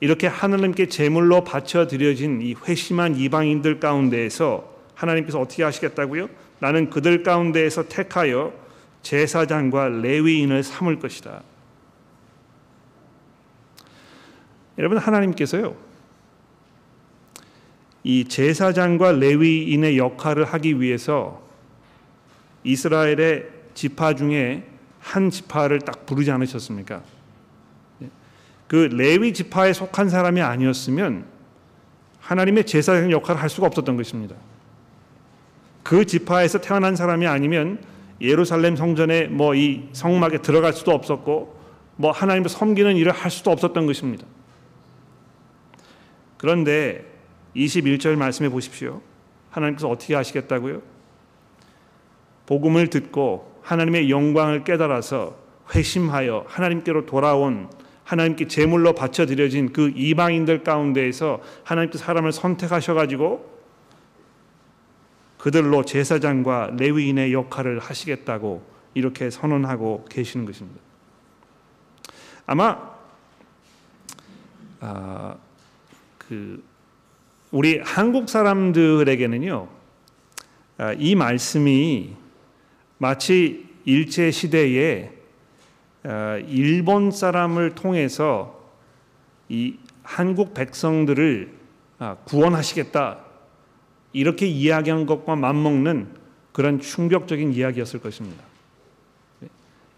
이렇게 0.00 0.26
하나님께 0.26 0.86
제물로 0.86 1.44
바쳐 1.44 1.86
드려진 1.86 2.40
이 2.40 2.54
회심한 2.54 3.16
이방인들 3.16 3.80
가운데에서 3.80 4.76
하나님께서 4.94 5.40
어떻게 5.40 5.62
하시겠다고요? 5.62 6.28
나는 6.60 6.90
그들 6.90 7.22
가운데에서 7.22 7.88
택하여 7.88 8.52
제사장과 9.02 9.88
레위인을 9.88 10.62
삼을 10.62 10.98
것이다. 10.98 11.42
여러분 14.78 14.98
하나님께서요. 14.98 15.76
이 18.04 18.24
제사장과 18.24 19.12
레위인의 19.12 19.98
역할을 19.98 20.44
하기 20.44 20.80
위해서 20.80 21.42
이스라엘의 22.64 23.48
지파 23.74 24.14
중에 24.14 24.64
한 25.00 25.30
지파를 25.30 25.80
딱 25.80 26.06
부르지 26.06 26.30
않으셨습니까? 26.30 27.02
그 28.68 28.76
레위 28.92 29.32
지파에 29.32 29.72
속한 29.72 30.08
사람이 30.08 30.40
아니었으면 30.40 31.24
하나님의 32.20 32.66
제사장 32.66 33.10
역할을 33.10 33.40
할 33.40 33.48
수가 33.48 33.66
없었던 33.66 33.96
것입니다. 33.96 34.36
그 35.82 36.04
지파에서 36.04 36.60
태어난 36.60 36.94
사람이 36.94 37.26
아니면 37.26 37.82
예루살렘 38.20 38.76
성전에 38.76 39.26
뭐 39.28 39.54
이 39.54 39.88
성막에 39.92 40.38
들어갈 40.38 40.72
수도 40.72 40.92
없었고 40.92 41.56
뭐 41.96 42.12
하나님을 42.12 42.48
섬기는 42.48 42.96
일을 42.96 43.12
할 43.12 43.30
수도 43.30 43.50
없었던 43.50 43.86
것입니다. 43.86 44.26
그런데 46.36 47.04
21절 47.56 48.16
말씀해 48.16 48.50
보십시오. 48.50 49.00
하나님께서 49.50 49.88
어떻게 49.88 50.14
하시겠다고요? 50.14 50.82
복음을 52.46 52.88
듣고 52.88 53.60
하나님의 53.62 54.10
영광을 54.10 54.62
깨달아서 54.62 55.36
회심하여 55.74 56.44
하나님께로 56.46 57.06
돌아온 57.06 57.68
하나님께 58.08 58.48
제물로 58.48 58.94
바쳐 58.94 59.26
드려진 59.26 59.70
그 59.70 59.92
이방인들 59.94 60.64
가운데에서 60.64 61.42
하나님께 61.62 61.98
사람을 61.98 62.32
선택하셔 62.32 62.94
가지고 62.94 63.58
그들로 65.36 65.84
제사장과 65.84 66.70
레위인의 66.78 67.34
역할을 67.34 67.80
하시겠다고 67.80 68.62
이렇게 68.94 69.28
선언하고 69.28 70.06
계시는 70.08 70.46
것입니다. 70.46 70.80
아마 72.46 72.96
아, 74.80 75.36
그 76.16 76.64
우리 77.50 77.78
한국 77.84 78.30
사람들에게는요 78.30 79.68
아, 80.78 80.92
이 80.94 81.14
말씀이 81.14 82.16
마치 82.96 83.68
일제 83.84 84.30
시대에 84.30 85.10
아, 85.10 85.17
일본 86.04 87.10
사람을 87.10 87.74
통해서 87.74 88.58
이 89.48 89.76
한국 90.02 90.54
백성들을 90.54 91.58
아, 91.98 92.16
구원하시겠다 92.24 93.18
이렇게 94.12 94.46
이야기한 94.46 95.06
것과 95.06 95.36
맞먹는 95.36 96.08
그런 96.52 96.80
충격적인 96.80 97.52
이야기였을 97.52 98.00
것입니다. 98.00 98.42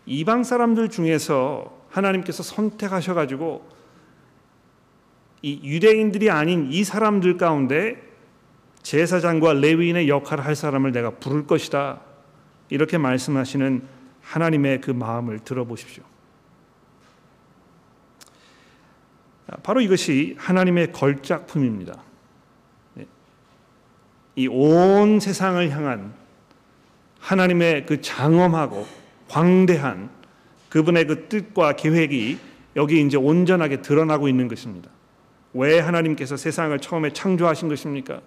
이방 0.07 0.45
사람들 0.45 0.88
중에서 0.88 1.78
하나님께서 1.90 2.42
선택하셔 2.42 3.14
가지고 3.14 3.69
이 5.42 5.61
유대인들이 5.62 6.30
아닌 6.30 6.69
이 6.71 6.85
사람들 6.85 7.37
가운데 7.37 8.02
제사장과 8.83 9.54
레위인의 9.54 10.09
역할을 10.09 10.45
할 10.45 10.57
사람을 10.57 10.92
내가 10.92 11.11
부를 11.11 11.47
것이다. 11.47 12.00
이렇게 12.69 12.99
말씀하시는 12.99 13.83
하나님의 14.30 14.80
그 14.80 14.92
마음을 14.92 15.40
들어보십시오. 15.40 16.04
바로 19.64 19.80
이것이 19.80 20.37
하나님의 20.38 20.92
걸작품입니다. 20.92 22.00
이 24.37 24.46
온 24.46 25.18
세상을 25.18 25.68
향한 25.70 26.14
하나님의 27.18 27.87
그 27.87 28.00
장엄하고 28.00 28.87
광대한 29.28 30.08
그분의 30.68 31.08
그 31.08 31.28
뜻과 31.28 31.72
계획이 31.72 32.38
여기 32.76 33.04
이제 33.04 33.16
온전하게 33.16 33.82
드러나고 33.82 34.28
있는 34.28 34.46
것입니다. 34.46 34.88
왜 35.52 35.80
하나님께서 35.80 36.37
세상을 36.37 36.78
처음에 36.78 37.12
창조하신 37.12 37.68
것입니까? 37.68 38.20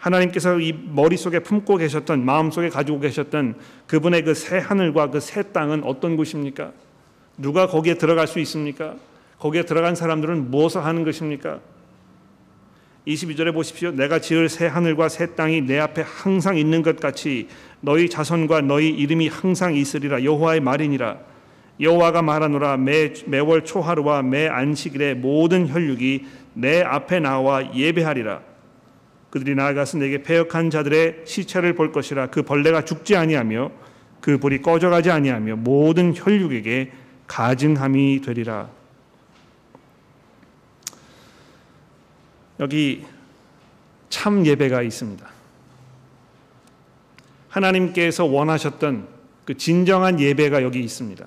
하나님께서 0.00 0.58
이 0.60 0.72
머릿속에 0.72 1.40
품고 1.40 1.76
계셨던 1.76 2.24
마음속에 2.24 2.68
가지고 2.70 3.00
계셨던 3.00 3.54
그분의 3.86 4.24
그 4.24 4.34
새 4.34 4.58
하늘과 4.58 5.10
그 5.10 5.20
새 5.20 5.42
땅은 5.52 5.84
어떤 5.84 6.16
곳입니까? 6.16 6.72
누가 7.36 7.66
거기에 7.66 7.94
들어갈 7.94 8.26
수 8.26 8.38
있습니까? 8.40 8.94
거기에 9.38 9.62
들어간 9.64 9.94
사람들은 9.94 10.50
무엇을 10.50 10.84
하는 10.84 11.04
것입니까? 11.04 11.60
22절에 13.06 13.52
보십시오. 13.54 13.90
내가 13.92 14.20
지을 14.20 14.48
새 14.48 14.66
하늘과 14.66 15.08
새 15.08 15.34
땅이 15.34 15.62
내 15.62 15.78
앞에 15.78 16.02
항상 16.02 16.56
있는 16.58 16.82
것 16.82 17.00
같이 17.00 17.48
너희 17.80 18.08
자손과 18.10 18.60
너희 18.62 18.90
이름이 18.90 19.28
항상 19.28 19.74
있으리라 19.74 20.22
여호와의 20.22 20.60
말이니라. 20.60 21.18
여호와가 21.80 22.20
말하노라 22.20 22.76
매 22.76 23.12
매월 23.26 23.64
초하루와 23.64 24.22
매 24.22 24.48
안식일에 24.48 25.14
모든 25.14 25.66
혈육이 25.68 26.26
내 26.54 26.82
앞에 26.82 27.20
나와 27.20 27.74
예배하리라. 27.74 28.49
그들이 29.30 29.54
나아가서 29.54 29.98
내게 29.98 30.22
패역한 30.22 30.70
자들의 30.70 31.22
시체를 31.24 31.74
볼 31.74 31.92
것이라 31.92 32.28
그 32.30 32.42
벌레가 32.42 32.84
죽지 32.84 33.16
아니하며 33.16 33.70
그 34.20 34.38
불이 34.38 34.60
꺼져가지 34.60 35.10
아니하며 35.10 35.56
모든 35.56 36.12
혈육에게 36.14 36.92
가증함이 37.26 38.20
되리라. 38.22 38.68
여기 42.58 43.06
참 44.10 44.44
예배가 44.44 44.82
있습니다. 44.82 45.26
하나님께서 47.48 48.24
원하셨던 48.24 49.08
그 49.44 49.56
진정한 49.56 50.20
예배가 50.20 50.62
여기 50.62 50.80
있습니다. 50.80 51.26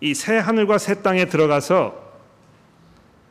이 0.00 0.14
새 0.14 0.36
하늘과 0.38 0.78
새 0.78 1.02
땅에 1.02 1.26
들어가서 1.26 2.04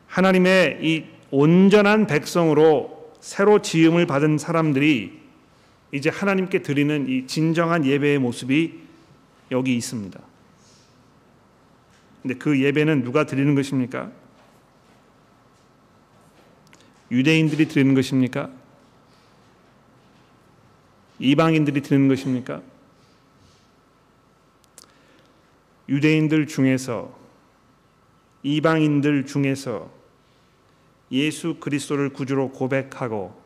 하나님의 0.08 0.78
이 0.82 1.04
온전한 1.30 2.06
백성으로 2.06 3.14
새로 3.20 3.60
지음을 3.62 4.06
받은 4.06 4.38
사람들이 4.38 5.20
이제 5.92 6.10
하나님께 6.10 6.62
드리는 6.62 7.08
이 7.08 7.26
진정한 7.26 7.84
예배의 7.84 8.18
모습이 8.18 8.80
여기 9.50 9.76
있습니다. 9.76 10.20
근데 12.22 12.34
그 12.34 12.60
예배는 12.60 13.04
누가 13.04 13.24
드리는 13.24 13.54
것입니까? 13.54 14.10
유대인들이 17.10 17.68
드리는 17.68 17.94
것입니까? 17.94 18.50
이방인들이 21.18 21.82
드리는 21.82 22.08
것입니까? 22.08 22.62
유대인들 25.88 26.46
중에서 26.48 27.16
이방인들 28.42 29.26
중에서 29.26 29.95
예수 31.12 31.56
그리스도를 31.60 32.10
구주로 32.10 32.50
고백하고 32.50 33.40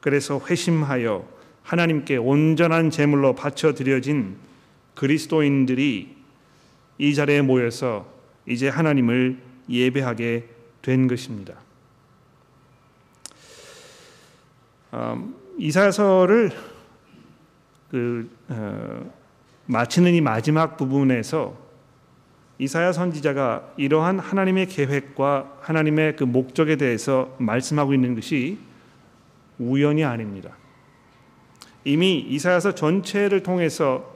그래서 0.00 0.40
회심하여 0.48 1.26
하나님께 1.62 2.16
온전한 2.16 2.90
제물로 2.90 3.34
바쳐 3.34 3.74
드려진 3.74 4.36
그리스도인들이 4.94 6.16
이 6.98 7.14
자리에 7.14 7.42
모여서 7.42 8.10
이제 8.46 8.68
하나님을 8.68 9.38
예배하게 9.68 10.48
된 10.82 11.06
것입니다. 11.06 11.54
음, 14.94 15.34
이사야서를 15.58 16.50
그 17.90 18.30
어, 18.48 19.12
마치는 19.66 20.14
이 20.14 20.20
마지막 20.20 20.76
부분에서 20.76 21.67
이사야 22.58 22.92
선지자가 22.92 23.74
이러한 23.76 24.18
하나님의 24.18 24.66
계획과 24.66 25.58
하나님의 25.60 26.16
그 26.16 26.24
목적에 26.24 26.76
대해서 26.76 27.34
말씀하고 27.38 27.94
있는 27.94 28.14
것이 28.14 28.58
우연이 29.58 30.04
아닙니다. 30.04 30.56
이미 31.84 32.18
이사야서 32.18 32.74
전체를 32.74 33.42
통해서 33.42 34.14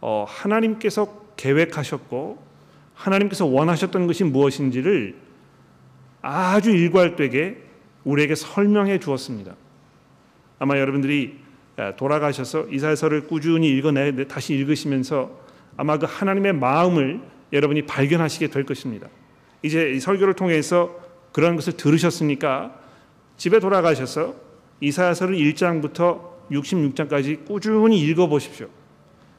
어, 0.00 0.24
하나님께서 0.28 1.26
계획하셨고 1.36 2.42
하나님께서 2.94 3.46
원하셨던 3.46 4.06
것이 4.06 4.24
무엇인지를 4.24 5.16
아주 6.22 6.70
일괄되게 6.70 7.62
우리에게 8.04 8.34
설명해 8.34 8.98
주었습니다. 8.98 9.54
아마 10.58 10.78
여러분들이 10.78 11.38
돌아가셔서 11.96 12.68
이사야서를 12.68 13.26
꾸준히 13.26 13.68
읽어내 13.70 14.26
다시 14.26 14.54
읽으시면서 14.54 15.30
아마 15.76 15.98
그 15.98 16.06
하나님의 16.08 16.54
마음을 16.54 17.20
여러분이 17.52 17.82
발견하시게 17.82 18.48
될 18.48 18.64
것입니다. 18.64 19.08
이제 19.62 19.92
이 19.92 20.00
설교를 20.00 20.34
통해서 20.34 20.96
그런 21.32 21.56
것을 21.56 21.74
들으셨으니까 21.74 22.80
집에 23.36 23.60
돌아가셔서 23.60 24.34
이사야서를 24.80 25.36
1장부터 25.36 26.36
66장까지 26.50 27.44
꾸준히 27.44 28.00
읽어 28.00 28.26
보십시오. 28.26 28.68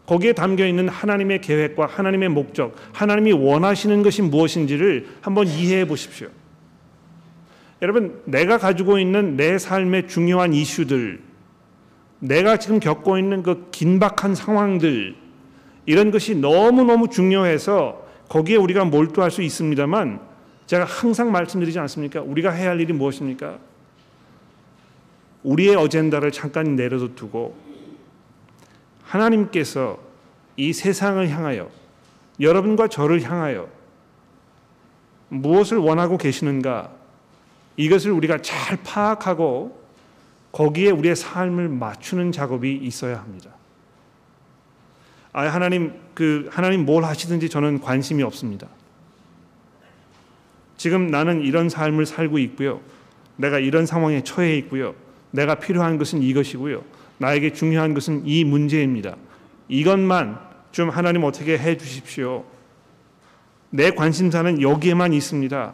거기에 0.06 0.34
담겨 0.34 0.66
있는 0.66 0.88
하나님의 0.88 1.42
계획과 1.42 1.86
하나님의 1.86 2.30
목적, 2.30 2.76
하나님이 2.94 3.34
원하시는 3.34 4.04
것이 4.04 4.22
무엇인지를 4.22 5.08
한번 5.22 5.48
이해해 5.48 5.86
보십시오. 5.86 6.30
여러분, 7.82 8.22
내가 8.26 8.58
가지고 8.58 9.00
있는 9.00 9.36
내 9.36 9.58
삶의 9.58 10.08
중요한 10.08 10.54
이슈들, 10.54 11.20
내가 12.20 12.58
지금 12.58 12.80
겪고 12.80 13.18
있는 13.20 13.44
그 13.44 13.68
긴박한 13.72 14.34
상황들, 14.34 15.16
이런 15.88 16.12
것이 16.12 16.36
너무너무 16.36 17.10
중요해서 17.10 18.06
거기에 18.28 18.58
우리가 18.58 18.84
몰두할 18.84 19.32
수 19.32 19.42
있습니다만, 19.42 20.20
제가 20.68 20.84
항상 20.84 21.32
말씀드리지 21.32 21.80
않습니까? 21.80 22.22
우리가 22.22 22.52
해야 22.52 22.72
할 22.72 22.82
일이 22.82 22.92
무엇입니까? 22.92 23.58
우리의 25.44 25.78
어젠다를 25.78 26.34
잠깐 26.34 26.76
내려둬 26.76 27.16
두고, 27.16 27.56
하나님께서 29.04 29.98
이 30.58 30.74
세상을 30.74 31.28
향하여, 31.30 31.70
여러분과 32.42 32.90
저를 32.90 33.24
향하여 33.24 33.70
무엇을 35.30 35.78
원하고 35.78 36.18
계시는가, 36.18 36.92
이것을 37.78 38.12
우리가 38.12 38.42
잘 38.42 38.78
파악하고 38.84 39.82
거기에 40.52 40.92
우리의 40.92 41.16
삶을 41.16 41.70
맞추는 41.70 42.34
작업이 42.34 42.76
있어야 42.76 43.20
합니다. 43.20 43.57
아 45.34 45.48
하나님 45.48 45.94
그 46.14 46.50
하나님 46.52 46.86
뭘 46.86 47.04
하시든지 47.04 47.50
저는 47.50 47.82
관심이 47.82 48.24
없습니다. 48.24 48.68
지금 50.78 51.08
나는 51.08 51.42
이런 51.42 51.70
삶을 51.70 52.06
살고 52.06 52.38
있고요. 52.40 52.82
내가 53.36 53.60
이런 53.60 53.86
상황에 53.86 54.24
처해 54.24 54.58
있고요. 54.58 54.96
내가 55.32 55.56
필요한 55.56 55.98
것은 55.98 56.22
이것이고요. 56.22 56.84
나에게 57.18 57.54
중요한 57.54 57.94
것은 57.94 58.24
이 58.26 58.44
문제입니다. 58.44 59.16
이것만 59.68 60.40
좀 60.72 60.90
하나님 60.90 61.24
어떻게 61.24 61.58
해 61.58 61.78
주십시오. 61.78 62.46
내 63.70 63.92
관심사는 63.92 64.62
여기에만 64.62 65.14
있습니다. 65.14 65.74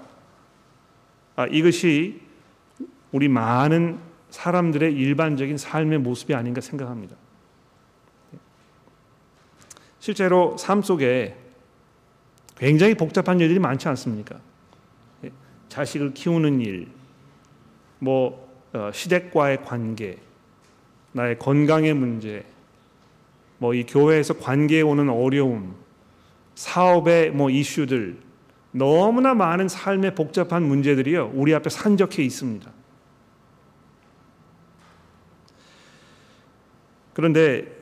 아, 1.36 1.46
이것이 1.48 2.22
우리 3.12 3.28
많은 3.28 4.00
사람들의 4.30 4.94
일반적인 4.94 5.58
삶의 5.58 6.00
모습이 6.00 6.34
아닌가 6.34 6.62
생각합니다. 6.62 7.16
실제로 10.04 10.58
삶 10.58 10.82
속에 10.82 11.34
굉장히 12.58 12.94
복잡한 12.94 13.40
일들이 13.40 13.58
많지 13.58 13.88
않습니까? 13.88 14.38
자식을 15.70 16.14
키우는 16.14 16.60
일, 16.60 16.90
뭐 18.00 18.54
어, 18.74 18.92
시댁과의 18.94 19.64
관계, 19.64 20.18
나의 21.14 21.40
건강의 21.40 21.94
문제, 21.94 22.44
뭐 23.60 23.74
이 23.74 23.86
교회에서 23.86 24.40
관계에 24.40 24.82
오는 24.82 25.08
어려움, 25.10 25.74
사업의 26.56 27.32
뭐 27.32 27.50
이슈들 27.50 28.18
너무나 28.72 29.34
많은 29.34 29.70
삶의 29.70 30.16
복잡한 30.16 30.64
문제들이요 30.64 31.32
우리 31.34 31.56
앞에 31.56 31.70
산적해 31.70 32.22
있습니다. 32.22 32.70
그런데 37.14 37.74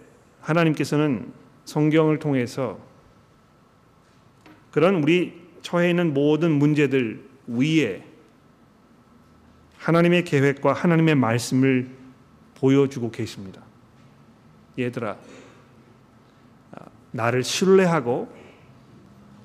하나님께서는 0.42 1.41
성경을 1.72 2.20
통해서 2.20 2.78
그런 4.72 4.96
우리 4.96 5.42
처해 5.62 5.90
있는 5.90 6.14
모든 6.14 6.52
문제들 6.52 7.24
위에 7.48 8.04
하나님의 9.78 10.26
계획과 10.26 10.74
하나님의 10.74 11.16
말씀을 11.16 11.90
보여주고 12.56 13.12
계십니다. 13.12 13.62
얘들아, 14.78 15.18
나를 17.12 17.44
신뢰하고 17.44 18.32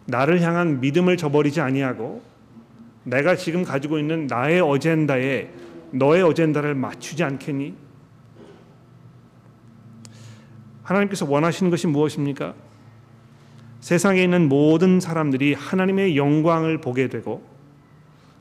나를 0.06 0.40
향한 0.42 0.80
믿음을 0.80 1.16
저버리지 1.16 1.60
아니하고 1.60 2.22
내가 3.04 3.36
지금 3.36 3.62
가지고 3.62 3.98
있는 3.98 4.26
나의 4.26 4.60
어젠다에 4.60 5.50
너의 5.92 6.22
어젠다를 6.22 6.74
맞추지 6.74 7.22
않겠니? 7.22 7.85
하나님께서 10.86 11.26
원하시는 11.28 11.70
것이 11.70 11.88
무엇입니까? 11.88 12.54
세상에 13.80 14.22
있는 14.22 14.48
모든 14.48 15.00
사람들이 15.00 15.54
하나님의 15.54 16.16
영광을 16.16 16.80
보게 16.80 17.08
되고 17.08 17.44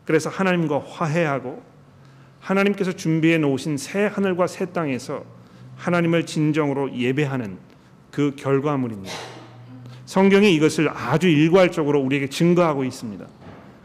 그래서 0.05 0.29
하나님과 0.29 0.79
화해하고 0.79 1.61
하나님께서 2.39 2.93
준비해 2.93 3.39
놓으신 3.39 3.77
새 3.77 4.05
하늘과 4.05 4.45
새 4.47 4.65
땅에서 4.65 5.23
하나님을 5.75 6.25
진정으로 6.27 6.95
예배하는 6.95 7.57
그 8.11 8.35
결과물입니다. 8.35 9.11
성경이 10.05 10.53
이것을 10.53 10.89
아주 10.89 11.27
일괄적으로 11.27 11.99
우리에게 12.01 12.29
증거하고 12.29 12.83
있습니다. 12.83 13.25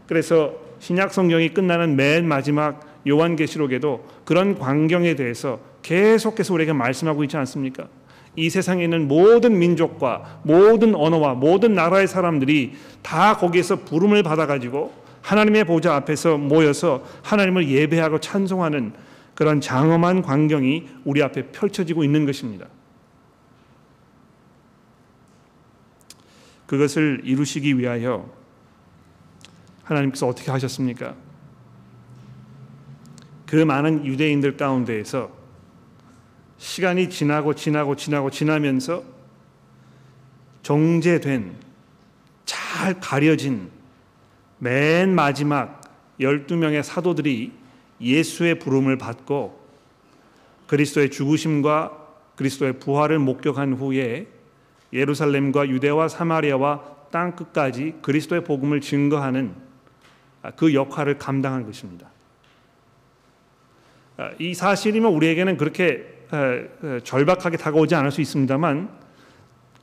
그래서 0.07 0.53
신약 0.79 1.13
성경이 1.13 1.49
끝나는 1.49 1.95
맨 1.95 2.27
마지막 2.27 3.01
요한계시록에도 3.07 4.07
그런 4.23 4.57
광경에 4.57 5.15
대해서 5.15 5.59
계속해서 5.81 6.53
우리에게 6.53 6.73
말씀하고 6.73 7.23
있지 7.23 7.37
않습니까? 7.37 7.87
이 8.35 8.49
세상에 8.49 8.83
있는 8.83 9.07
모든 9.07 9.59
민족과 9.59 10.41
모든 10.43 10.95
언어와 10.95 11.33
모든 11.33 11.73
나라의 11.73 12.07
사람들이 12.07 12.73
다 13.01 13.35
거기에서 13.37 13.77
부름을 13.77 14.23
받아가지고 14.23 14.93
하나님의 15.21 15.65
보좌 15.65 15.95
앞에서 15.95 16.37
모여서 16.37 17.03
하나님을 17.23 17.67
예배하고 17.69 18.19
찬송하는 18.19 18.93
그런 19.35 19.61
장엄한 19.61 20.21
광경이 20.21 20.87
우리 21.03 21.21
앞에 21.21 21.51
펼쳐지고 21.51 22.03
있는 22.03 22.25
것입니다. 22.25 22.67
그것을 26.67 27.21
이루시기 27.25 27.77
위하여 27.77 28.29
하나님께서 29.83 30.27
어떻게 30.27 30.51
하셨습니까? 30.51 31.15
그 33.45 33.57
많은 33.57 34.05
유대인들 34.05 34.55
가운데에서 34.55 35.40
시간이 36.61 37.09
지나고 37.09 37.55
지나고 37.55 37.95
지나고 37.95 38.29
지나면서 38.29 39.03
정제된 40.61 41.55
잘 42.45 42.99
가려진 42.99 43.71
맨 44.59 45.15
마지막 45.15 45.81
12명의 46.19 46.83
사도들이 46.83 47.51
예수의 47.99 48.59
부름을 48.59 48.99
받고 48.99 49.59
그리스도의 50.67 51.09
죽으심과 51.09 51.97
그리스도의 52.35 52.73
부활을 52.73 53.17
목격한 53.17 53.73
후에 53.73 54.27
예루살렘과 54.93 55.67
유대와 55.67 56.09
사마리아와 56.09 56.83
땅 57.09 57.35
끝까지 57.35 57.95
그리스도의 58.03 58.43
복음을 58.43 58.81
증거하는 58.81 59.55
그 60.55 60.75
역할을 60.75 61.17
감당한 61.17 61.65
것입니다. 61.65 62.07
이 64.37 64.53
사실이면 64.53 65.11
우리에게는 65.11 65.57
그렇게 65.57 66.20
절박하게 67.03 67.57
다가오지 67.57 67.95
않을 67.95 68.11
수 68.11 68.21
있습니다만 68.21 68.89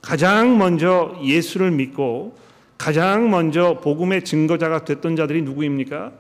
가장 0.01 0.59
먼저 0.59 1.19
예수를 1.23 1.71
믿고 1.71 2.37
가장 2.79 3.31
먼저 3.31 3.81
복음의 3.81 4.25
증거자가 4.25 4.85
됐던 4.85 5.17
자들이 5.17 5.43
누구입니까? 5.43 6.13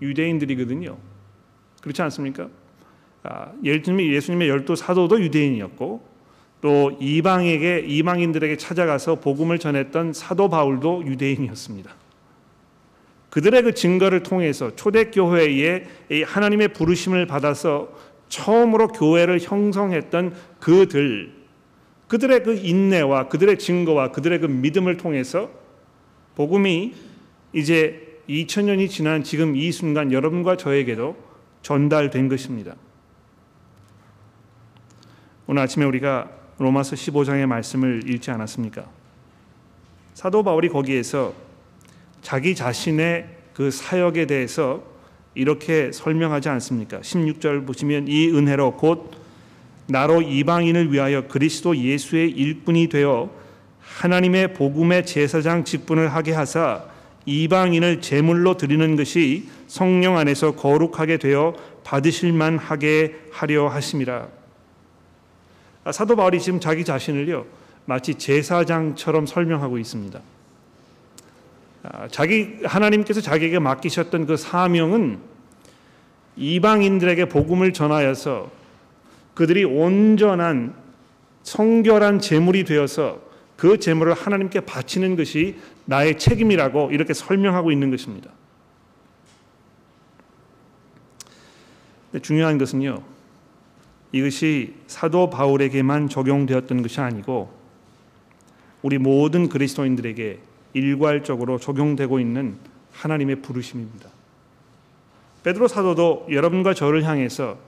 유대인들이거든요. 0.00 0.96
그렇지 1.82 2.02
않습니까? 2.02 2.48
예수님의 3.64 4.14
예수님의 4.14 4.48
열두 4.48 4.76
사도도 4.76 5.20
유대인이었고 5.20 6.16
또 6.60 6.96
이방에게 7.00 7.80
이방인들에게 7.80 8.56
찾아가서 8.56 9.16
복음을 9.16 9.58
전했던 9.58 10.12
사도 10.12 10.48
바울도 10.48 11.04
유대인이었습니다. 11.06 11.90
그들의 13.30 13.62
그 13.62 13.74
증거를 13.74 14.22
통해서 14.22 14.74
초대교회에 14.74 15.84
하나님의 16.24 16.68
부르심을 16.68 17.26
받아서 17.26 17.88
처음으로 18.28 18.88
교회를 18.88 19.40
형성했던 19.40 20.34
그들 20.60 21.34
그들의 22.08 22.42
그 22.42 22.54
인내와 22.54 23.28
그들의 23.28 23.58
증거와 23.58 24.12
그들의 24.12 24.40
그 24.40 24.46
믿음을 24.46 24.96
통해서 24.96 25.50
복음이 26.36 26.94
이제 27.52 28.20
2000년이 28.28 28.88
지난 28.90 29.22
지금 29.22 29.56
이 29.56 29.72
순간 29.72 30.12
여러분과 30.12 30.56
저에게도 30.56 31.16
전달된 31.62 32.28
것입니다. 32.28 32.76
오늘 35.46 35.62
아침에 35.62 35.84
우리가 35.84 36.30
로마서 36.58 36.96
15장의 36.96 37.46
말씀을 37.46 38.08
읽지 38.08 38.30
않았습니까? 38.30 38.86
사도 40.14 40.42
바울이 40.42 40.68
거기에서 40.68 41.34
자기 42.22 42.54
자신의 42.54 43.36
그 43.54 43.70
사역에 43.70 44.26
대해서 44.26 44.82
이렇게 45.36 45.92
설명하지 45.92 46.48
않습니까? 46.48 47.00
16절 47.00 47.66
보시면 47.66 48.08
이 48.08 48.30
은혜로 48.30 48.78
곧 48.78 49.12
나로 49.86 50.22
이방인을 50.22 50.92
위하여 50.92 51.28
그리스도 51.28 51.76
예수의 51.76 52.30
일꾼이 52.30 52.88
되어 52.88 53.30
하나님의 53.80 54.54
복음의 54.54 55.06
제사장 55.06 55.62
직분을 55.62 56.12
하게 56.12 56.32
하사 56.32 56.84
이방인을 57.26 58.00
제물로 58.00 58.56
드리는 58.56 58.96
것이 58.96 59.48
성령 59.66 60.16
안에서 60.16 60.56
거룩하게 60.56 61.18
되어 61.18 61.54
받으실 61.84 62.32
만 62.32 62.56
하게 62.58 63.16
하려 63.30 63.68
하심이라. 63.68 64.28
아, 65.84 65.92
사도 65.92 66.16
바울이 66.16 66.40
지금 66.40 66.58
자기 66.60 66.84
자신을요 66.84 67.46
마치 67.84 68.14
제사장처럼 68.14 69.26
설명하고 69.26 69.78
있습니다. 69.78 70.20
아, 71.92 72.08
자기 72.08 72.58
하나님께서 72.64 73.20
자기에게 73.20 73.58
맡기셨던 73.58 74.26
그 74.26 74.36
사명은 74.36 75.18
이방인들에게 76.36 77.26
복음을 77.26 77.72
전하여서 77.72 78.50
그들이 79.34 79.64
온전한 79.64 80.74
성결한 81.42 82.18
제물이 82.18 82.64
되어서 82.64 83.20
그 83.56 83.78
제물을 83.78 84.12
하나님께 84.12 84.60
바치는 84.60 85.16
것이 85.16 85.56
나의 85.84 86.18
책임이라고 86.18 86.90
이렇게 86.90 87.14
설명하고 87.14 87.70
있는 87.70 87.90
것입니다. 87.90 88.30
중요한 92.22 92.58
것은요. 92.58 93.02
이것이 94.12 94.74
사도 94.86 95.30
바울에게만 95.30 96.08
적용되었던 96.08 96.82
것이 96.82 97.00
아니고 97.00 97.52
우리 98.82 98.98
모든 98.98 99.48
그리스도인들에게 99.48 100.38
일괄적으로 100.76 101.58
적용되고 101.58 102.20
있는 102.20 102.58
하나님의 102.92 103.36
부르심입니다. 103.36 104.10
베드로 105.42 105.68
사도도 105.68 106.26
여러분과 106.30 106.74
저를 106.74 107.04
향해서 107.04 107.58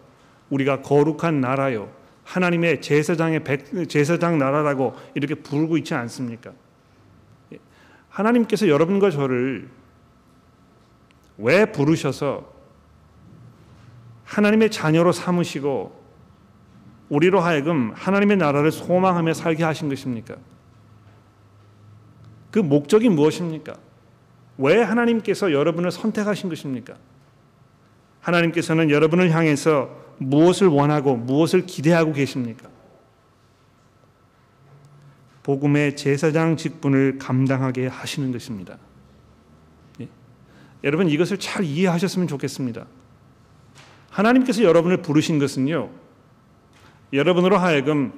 우리가 0.51 0.83
거룩한 0.83 1.40
나라요 1.40 1.90
하나님의 2.25 2.83
제사장의 2.83 3.44
백, 3.44 3.88
제사장 3.88 4.38
나라라고 4.38 4.94
이렇게 5.14 5.35
부르고 5.35 5.79
있지 5.79 5.94
않습니까? 5.94 6.53
하나님께서 8.11 8.68
여러분과 8.68 9.11
저를 9.11 9.71
왜 11.38 11.64
부르셔서 11.66 12.53
하나님의 14.25 14.71
자녀로 14.71 15.12
삼으시고 15.12 15.97
우리로 17.09 17.40
하여금 17.40 17.92
하나님의 17.94 18.37
나라를 18.37 18.71
소망하며 18.71 19.33
살게 19.33 19.64
하신 19.64 19.88
것입니까? 19.88 20.37
그 22.50 22.58
목적이 22.58 23.08
무엇입니까? 23.08 23.76
왜 24.58 24.82
하나님께서 24.82 25.52
여러분을 25.52 25.90
선택하신 25.90 26.48
것입니까? 26.48 26.94
하나님께서는 28.20 28.90
여러분을 28.90 29.30
향해서 29.32 29.90
무엇을 30.18 30.66
원하고 30.66 31.16
무엇을 31.16 31.66
기대하고 31.66 32.12
계십니까? 32.12 32.68
복음의 35.42 35.96
제사장 35.96 36.56
직분을 36.56 37.18
감당하게 37.18 37.87
하시는 37.87 38.32
것입니다. 38.32 38.76
예. 40.00 40.08
여러분 40.84 41.08
이것을 41.08 41.38
잘 41.38 41.64
이해하셨으면 41.64 42.28
좋겠습니다. 42.28 42.87
하나님께서 44.11 44.62
여러분을 44.62 44.98
부르신 44.98 45.38
것은요. 45.38 45.90
여러분으로 47.12 47.56
하여금 47.56 48.12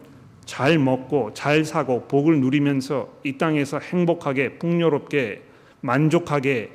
잘 0.50 0.80
먹고 0.80 1.32
잘 1.32 1.64
사고 1.64 2.08
복을 2.08 2.40
누리면서 2.40 3.08
이 3.22 3.38
땅에서 3.38 3.78
행복하게 3.78 4.58
풍요롭게 4.58 5.44
만족하게 5.80 6.72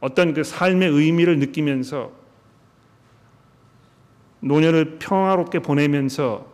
어떤 0.00 0.34
그 0.34 0.42
삶의 0.42 0.88
의미를 0.88 1.38
느끼면서 1.38 2.10
노년을 4.40 4.98
평화롭게 4.98 5.60
보내면서 5.60 6.44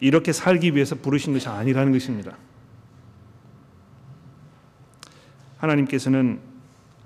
이렇게 0.00 0.32
살기 0.32 0.74
위해서 0.74 0.96
부르신 0.96 1.32
것이 1.32 1.48
아니라는 1.48 1.92
것입니다. 1.92 2.36
하나님께서는 5.58 6.40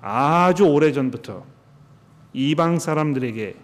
아주 0.01 0.65
오래 0.65 0.91
전부터 0.91 1.45
이방 2.33 2.79
사람들에게 2.79 3.55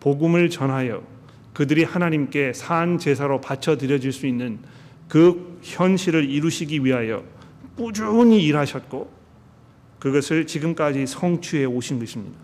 복음을 0.00 0.48
전하여 0.48 1.11
그들이 1.52 1.84
하나님께 1.84 2.52
산 2.52 2.98
제사로 2.98 3.40
바쳐 3.40 3.76
드려질 3.76 4.12
수 4.12 4.26
있는 4.26 4.58
그 5.08 5.58
현실을 5.62 6.28
이루시기 6.28 6.84
위하여 6.84 7.22
꾸준히 7.76 8.44
일하셨고 8.44 9.10
그것을 9.98 10.46
지금까지 10.46 11.06
성취해 11.06 11.64
오신 11.64 11.98
것입니다. 11.98 12.38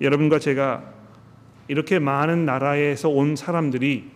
여러분과 0.00 0.38
제가 0.38 0.94
이렇게 1.66 1.98
많은 1.98 2.46
나라에서 2.46 3.08
온 3.08 3.36
사람들이 3.36 4.10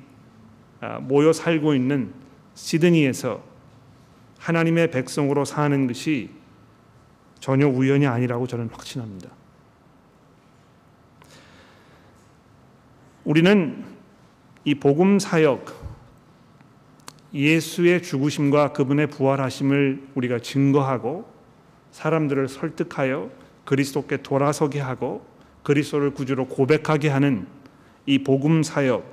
아, 0.81 0.99
모여 0.99 1.33
살고 1.33 1.75
있는 1.75 2.13
시드니에서 2.55 3.43
하나님의 4.39 4.91
백성으로 4.91 5.45
사는 5.45 5.87
것이 5.87 6.31
전혀 7.41 7.69
우연이 7.69 8.07
아니라고 8.07 8.47
저는 8.47 8.69
확신합니다. 8.73 9.31
우리는 13.25 13.85
이 14.65 14.75
복음 14.75 15.19
사역 15.19 15.81
예수의 17.33 18.03
죽으심과 18.03 18.73
그분의 18.73 19.09
부활하심을 19.09 20.09
우리가 20.15 20.41
증거하고 20.41 21.31
사람들을 21.93 22.49
설득하여 22.49 23.31
그리스도께 23.65 24.23
돌아서게 24.23 24.81
하고 24.81 25.25
그리스도를 25.63 26.11
구주로 26.11 26.47
고백하게 26.47 27.09
하는 27.09 27.47
이 28.07 28.23
복음 28.25 28.63
사역 28.63 29.05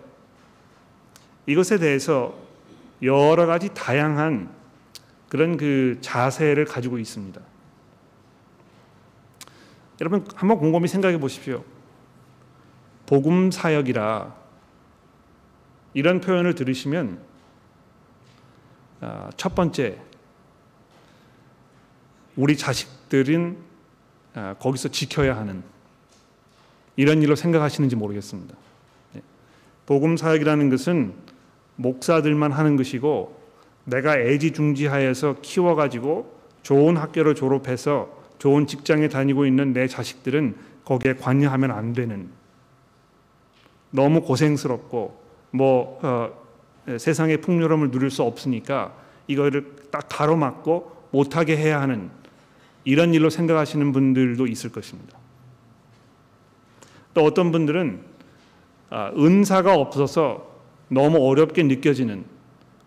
이것에 1.45 1.77
대해서 1.77 2.35
여러 3.01 3.45
가지 3.45 3.73
다양한 3.73 4.49
그런 5.29 5.57
그 5.57 5.97
자세를 6.01 6.65
가지고 6.65 6.97
있습니다. 6.97 7.39
여러분 10.01 10.25
한번 10.35 10.57
곰곰이 10.57 10.87
생각해 10.87 11.19
보십시오. 11.19 11.63
복음 13.09 13.49
사역이라 13.49 14.35
이런 15.95 16.21
표현을 16.21 16.53
들으시면 16.53 17.19
아, 19.01 19.31
첫 19.35 19.55
번째 19.55 19.97
우리 22.35 22.55
자식들은 22.55 23.57
아, 24.35 24.53
거기서 24.59 24.89
지켜야 24.89 25.35
하는 25.35 25.63
이런 26.97 27.23
일로 27.23 27.35
생각하시는지 27.35 27.95
모르겠습니다. 27.95 28.55
네. 29.13 29.23
복음 29.87 30.15
사역이라는 30.15 30.69
것은 30.69 31.15
목사들만 31.77 32.51
하는 32.51 32.75
것이고 32.75 33.41
내가 33.85 34.19
애지중지하여서 34.19 35.37
키워가지고 35.41 36.39
좋은 36.61 36.95
학교를 36.95 37.33
졸업해서 37.33 38.15
좋은 38.37 38.67
직장에 38.67 39.07
다니고 39.07 39.47
있는 39.47 39.73
내 39.73 39.87
자식들은 39.87 40.55
거기에 40.85 41.15
관여하면 41.15 41.71
안 41.71 41.93
되는 41.93 42.37
너무 43.91 44.21
고생스럽고 44.21 45.19
뭐 45.51 45.99
어, 46.01 46.97
세상의 46.97 47.41
풍요로움을 47.41 47.91
누릴 47.91 48.09
수 48.09 48.23
없으니까 48.23 48.93
이거를 49.27 49.75
딱 49.91 50.07
가로막고 50.09 51.07
못하게 51.11 51.57
해야 51.57 51.81
하는 51.81 52.09
이런 52.83 53.13
일로 53.13 53.29
생각하시는 53.29 53.91
분들도 53.91 54.47
있을 54.47 54.71
것입니다. 54.71 55.17
또 57.13 57.23
어떤 57.23 57.51
분들은 57.51 58.01
아, 58.89 59.11
은사가 59.15 59.75
없어서 59.75 60.47
너무 60.87 61.19
어렵게 61.27 61.63
느껴지는 61.63 62.25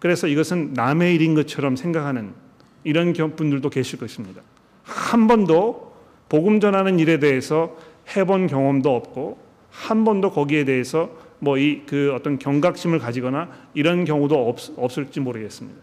그래서 0.01 0.27
이것은 0.27 0.73
남의 0.75 1.15
일인 1.15 1.35
것처럼 1.35 1.77
생각하는 1.77 2.35
이런 2.83 3.13
분들도 3.13 3.71
계실 3.71 3.99
것입니다. 4.01 4.43
한 4.83 5.29
번도 5.29 5.93
복음 6.29 6.59
전하는 6.59 6.99
일에 6.99 7.21
대해서 7.21 7.77
해본 8.17 8.49
경험도 8.49 8.95
없고 8.97 9.39
한 9.73 10.05
번도 10.05 10.31
거기에 10.31 10.65
대해서 10.65 11.11
뭐 11.41 11.59
이 11.59 11.83
그 11.87 12.13
어떤 12.15 12.39
경각심을 12.39 13.01
가지거나 13.01 13.49
이런 13.75 14.05
경우도 14.05 14.49
없, 14.49 14.59
없을지 14.77 15.19
모르겠습니다. 15.19 15.81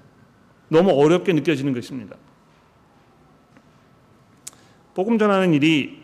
너무 0.69 0.91
어렵게 0.91 1.34
느껴지는 1.34 1.73
것입니다. 1.73 2.15
복음 4.93 5.17
전하는 5.17 5.54
일이 5.54 6.02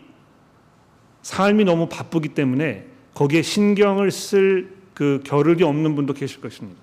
삶이 1.22 1.64
너무 1.64 1.88
바쁘기 1.88 2.30
때문에 2.30 2.86
거기에 3.14 3.42
신경을 3.42 4.10
쓸 4.10 4.76
그 4.94 5.20
겨를이 5.24 5.62
없는 5.62 5.94
분도 5.94 6.14
계실 6.14 6.40
것입니다. 6.40 6.80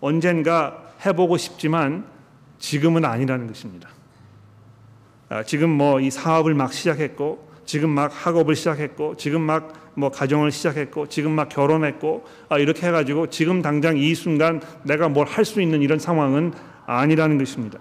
언젠가 0.00 0.94
해보고 1.04 1.36
싶지만 1.36 2.06
지금은 2.58 3.04
아니라는 3.04 3.46
것입니다. 3.46 3.90
아, 5.28 5.42
지금 5.42 5.70
뭐 5.70 6.00
이 6.00 6.10
사업을 6.10 6.54
막 6.54 6.72
시작했고 6.72 7.46
지금 7.64 7.90
막 7.90 8.10
학업을 8.12 8.54
시작했고 8.56 9.16
지금 9.16 9.40
막 9.42 9.84
뭐 9.96 10.10
가정을 10.10 10.50
시작했고 10.50 11.08
지금 11.08 11.32
막 11.32 11.48
결혼했고 11.48 12.24
아, 12.48 12.58
이렇게 12.58 12.86
해가지고 12.88 13.28
지금 13.30 13.62
당장 13.62 13.96
이 13.96 14.14
순간 14.14 14.60
내가 14.82 15.08
뭘 15.08 15.24
할 15.26 15.44
수 15.44 15.60
있는 15.62 15.82
이런 15.82 15.98
상황은 15.98 16.52
아니라는 16.86 17.38
것입니다. 17.38 17.78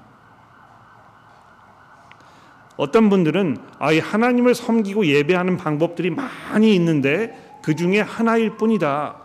어떤 2.78 3.10
분들은 3.10 3.58
아이 3.80 4.00
하나님을 4.00 4.56
섬기고 4.56 5.06
예배하는 5.06 5.58
방법들이 5.58 6.10
많이 6.10 6.74
있는데 6.76 7.36
그 7.64 7.76
중에 7.76 8.00
하나일 8.02 8.58
뿐이다. 8.58 9.16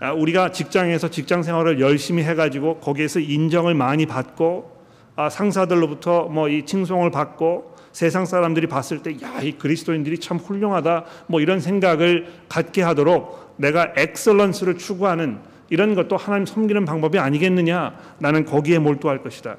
아, 0.00 0.12
우리가 0.12 0.52
직장에서 0.52 1.08
직장 1.08 1.42
생활을 1.42 1.80
열심히 1.80 2.22
해가지고 2.22 2.78
거기에서 2.78 3.20
인정을 3.20 3.74
많이 3.74 4.06
받고 4.06 4.80
아, 5.16 5.28
상사들로부터 5.28 6.24
뭐 6.24 6.48
이 6.48 6.64
칭송을 6.64 7.10
받고 7.10 7.69
세상 7.92 8.24
사람들이 8.24 8.66
봤을 8.68 9.02
때 9.02 9.12
야 9.22 9.42
이 9.42 9.52
그리스도인들이 9.52 10.18
참 10.18 10.36
훌륭하다 10.38 11.04
뭐 11.26 11.40
이런 11.40 11.60
생각을 11.60 12.26
갖게 12.48 12.82
하도록 12.82 13.54
내가 13.56 13.92
excellence를 13.96 14.78
추구하는 14.78 15.38
이런 15.70 15.94
것도 15.94 16.16
하나님 16.16 16.46
섬기는 16.46 16.84
방법이 16.84 17.18
아니겠느냐 17.18 17.94
나는 18.18 18.44
거기에 18.44 18.78
몰두할 18.78 19.22
것이다. 19.22 19.56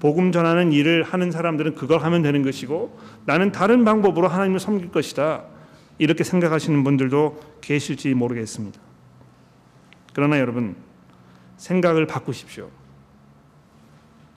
복음 0.00 0.30
전하는 0.30 0.72
일을 0.72 1.02
하는 1.02 1.30
사람들은 1.30 1.74
그걸 1.74 2.00
하면 2.02 2.22
되는 2.22 2.42
것이고 2.42 2.98
나는 3.24 3.50
다른 3.50 3.84
방법으로 3.84 4.28
하나님을 4.28 4.60
섬길 4.60 4.90
것이다. 4.92 5.44
이렇게 5.98 6.22
생각하시는 6.22 6.84
분들도 6.84 7.40
계실지 7.60 8.14
모르겠습니다. 8.14 8.78
그러나 10.14 10.38
여러분 10.38 10.76
생각을 11.56 12.06
바꾸십시오. 12.06 12.68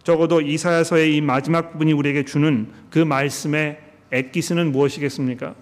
적어도 0.03 0.41
이사야서의 0.41 1.15
이 1.15 1.21
마지막 1.21 1.71
부분이 1.71 1.93
우리에게 1.93 2.25
주는 2.25 2.71
그 2.89 2.99
말씀의 2.99 3.79
액기스는 4.11 4.71
무엇이겠습니까? 4.71 5.55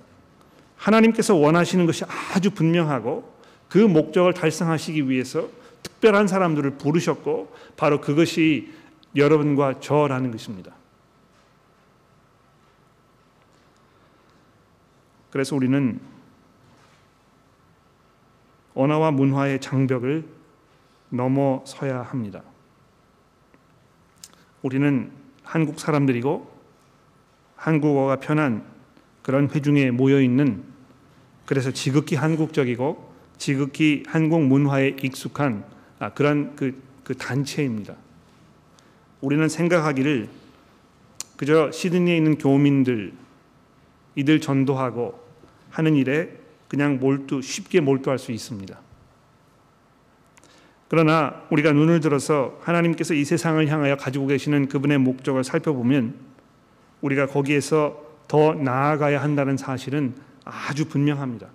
하나님께서 0.78 1.36
원하시는 1.36 1.86
것이 1.86 2.06
아주 2.34 2.52
분명하고 2.52 3.38
그 3.68 3.78
목적을 3.78 4.34
달성하시기 4.34 5.10
위해서 5.10 5.48
특별한 5.84 6.28
사람들을 6.28 6.72
부르셨고 6.72 7.54
바로 7.78 8.02
그것이 8.02 8.72
여러분과 9.16 9.80
저라는 9.80 10.32
것입니다. 10.32 10.74
그래서 15.32 15.56
우리는 15.56 16.00
언어와 18.74 19.12
문화의 19.12 19.60
장벽을 19.60 20.26
넘어서야 21.10 22.02
합니다. 22.02 22.42
우리는 24.62 25.12
한국 25.44 25.80
사람들이고 25.80 26.50
한국어가 27.56 28.18
편한 28.18 28.64
그런 29.22 29.50
회중에 29.50 29.92
모여 29.92 30.22
있는 30.22 30.64
그래서 31.46 31.72
지극히 31.72 32.16
한국적이고 32.16 33.14
지극히 33.38 34.04
한국 34.08 34.44
문화에 34.44 34.96
익숙한 35.02 35.64
아, 36.00 36.14
그런 36.14 36.56
그, 36.56 36.82
그 37.04 37.16
단체입니다. 37.16 37.96
우리는 39.22 39.50
생각하기를 39.50 40.30
그저 41.38 41.72
시드니에 41.72 42.16
있는 42.18 42.38
교민들 42.38 43.14
이들 44.16 44.42
전도하고 44.42 45.20
하는 45.70 45.96
일에 45.96 46.38
그냥 46.68 47.00
몰두 47.00 47.42
쉽게 47.42 47.80
몰두할 47.80 48.20
수 48.20 48.32
있습니다. 48.32 48.80
그러나 50.90 51.44
우리가 51.52 51.72
눈을 51.72 52.00
들어서 52.00 52.58
하나님께서 52.62 53.14
이 53.14 53.24
세상을 53.24 53.66
향하여 53.68 53.96
가지고 53.96 54.26
계시는 54.28 54.68
그분의 54.68 54.98
목적을 54.98 55.44
살펴보면 55.44 56.16
우리가 57.02 57.28
거기에서 57.28 58.04
더 58.28 58.54
나아가야 58.54 59.22
한다는 59.22 59.56
사실은 59.56 60.16
아주 60.44 60.88
분명합니다. 60.88 61.48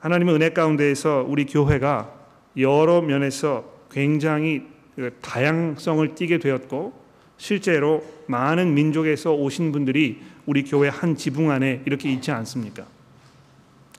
하나님의 0.00 0.34
은혜 0.34 0.48
가운데에서 0.50 1.24
우리 1.28 1.44
교회가 1.44 2.12
여러 2.56 3.02
면에서 3.02 3.64
굉장히 3.90 4.66
그 4.96 5.16
다양성을 5.20 6.14
띠게 6.14 6.38
되었고 6.38 7.00
실제로 7.36 8.02
많은 8.26 8.74
민족에서 8.74 9.34
오신 9.34 9.72
분들이 9.72 10.22
우리 10.46 10.64
교회 10.64 10.88
한 10.88 11.16
지붕 11.16 11.50
안에 11.50 11.82
이렇게 11.84 12.10
있지 12.10 12.30
않습니까? 12.30 12.84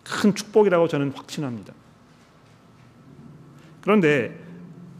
큰 0.03 0.33
축복이라고 0.33 0.87
저는 0.87 1.11
확신합니다. 1.11 1.73
그런데 3.83 4.33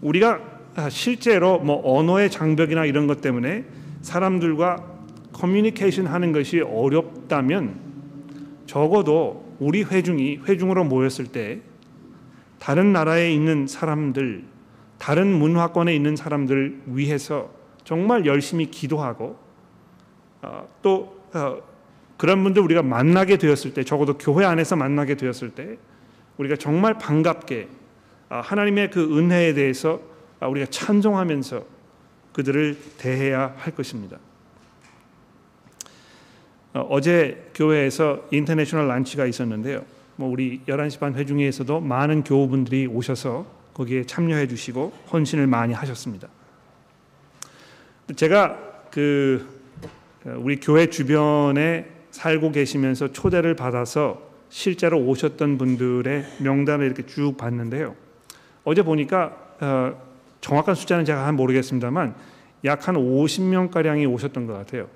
우리가 0.02 0.42
실제로 0.90 1.58
뭐 1.60 1.82
언어의 1.98 2.30
장벽이나 2.30 2.86
이런 2.86 3.08
것 3.08 3.22
때문에 3.22 3.64
사람들과 4.02 4.84
커뮤니케이션 5.32 6.06
하는 6.06 6.34
것이 6.34 6.60
어렵다면 6.60 7.80
적어도 8.66 9.56
우리 9.60 9.84
회중이 9.84 10.42
회중으로 10.46 10.84
모였을 10.84 11.28
때 11.28 11.62
다른 12.60 12.92
나라에 12.92 13.34
있는 13.34 13.68
사람들, 13.68 14.44
다른 14.98 15.28
문화권에 15.28 15.96
있는 15.96 16.16
사람들 16.16 16.82
위해서 16.88 17.50
정말 17.86 18.26
열심히 18.26 18.70
기도하고 18.70 19.38
어, 20.42 20.68
또 20.82 21.22
어, 21.34 21.58
그런 22.18 22.44
분들 22.44 22.62
우리가 22.62 22.84
만나게 22.84 23.38
되었을 23.38 23.74
때 23.74 23.84
적어도 23.84 24.18
교회 24.18 24.46
안에서 24.46 24.76
만나게 24.76 25.16
되었을 25.16 25.52
때 25.52 25.78
우리가 26.38 26.58
정말 26.58 26.98
반갑게 26.98 27.68
아, 27.68 27.83
하나님의 28.30 28.92
그 28.92 29.18
은혜에 29.18 29.54
대해서 29.54 30.02
아, 30.40 30.48
우리가 30.48 30.66
찬송하면서 30.70 31.64
그들을 32.34 32.78
대해야 32.98 33.54
할 33.58 33.74
것입니다. 33.76 34.18
어, 36.74 36.82
어제 36.90 37.50
교회에서 37.54 38.28
인터내셔널 38.32 38.88
란치가 38.88 39.26
있었는데요. 39.26 39.86
뭐 40.16 40.30
우리 40.30 40.62
11시 40.68 41.00
반 41.00 41.16
회중회에서도 41.16 41.80
많은 41.80 42.24
교우분들이 42.24 42.88
오셔서 42.88 43.46
거기에 43.74 44.06
참여해 44.06 44.48
주시고 44.48 44.92
헌신을 45.12 45.48
많이 45.48 45.74
하셨습니다. 45.74 46.28
제가 48.16 48.58
그 48.92 49.48
어, 50.26 50.36
우리 50.40 50.60
교회 50.60 50.88
주변에 50.90 51.90
살고 52.12 52.52
계시면서 52.52 53.12
초대를 53.12 53.56
받아서 53.56 54.32
실제로 54.50 55.00
오셨던 55.00 55.58
분들의 55.58 56.26
명단을 56.40 56.86
이렇게 56.86 57.06
쭉 57.06 57.38
봤는데요. 57.38 57.96
어제 58.64 58.82
보니까 58.82 59.36
어, 59.60 60.02
정확한 60.42 60.76
숫자는 60.76 61.06
제가 61.06 61.32
모르겠습니다만 61.32 62.16
약 62.66 62.88
한 62.88 62.96
50명 62.96 63.72
가량이 63.72 64.06
오셨던 64.06 64.48
것 64.48 64.54
같아요. 64.54 64.88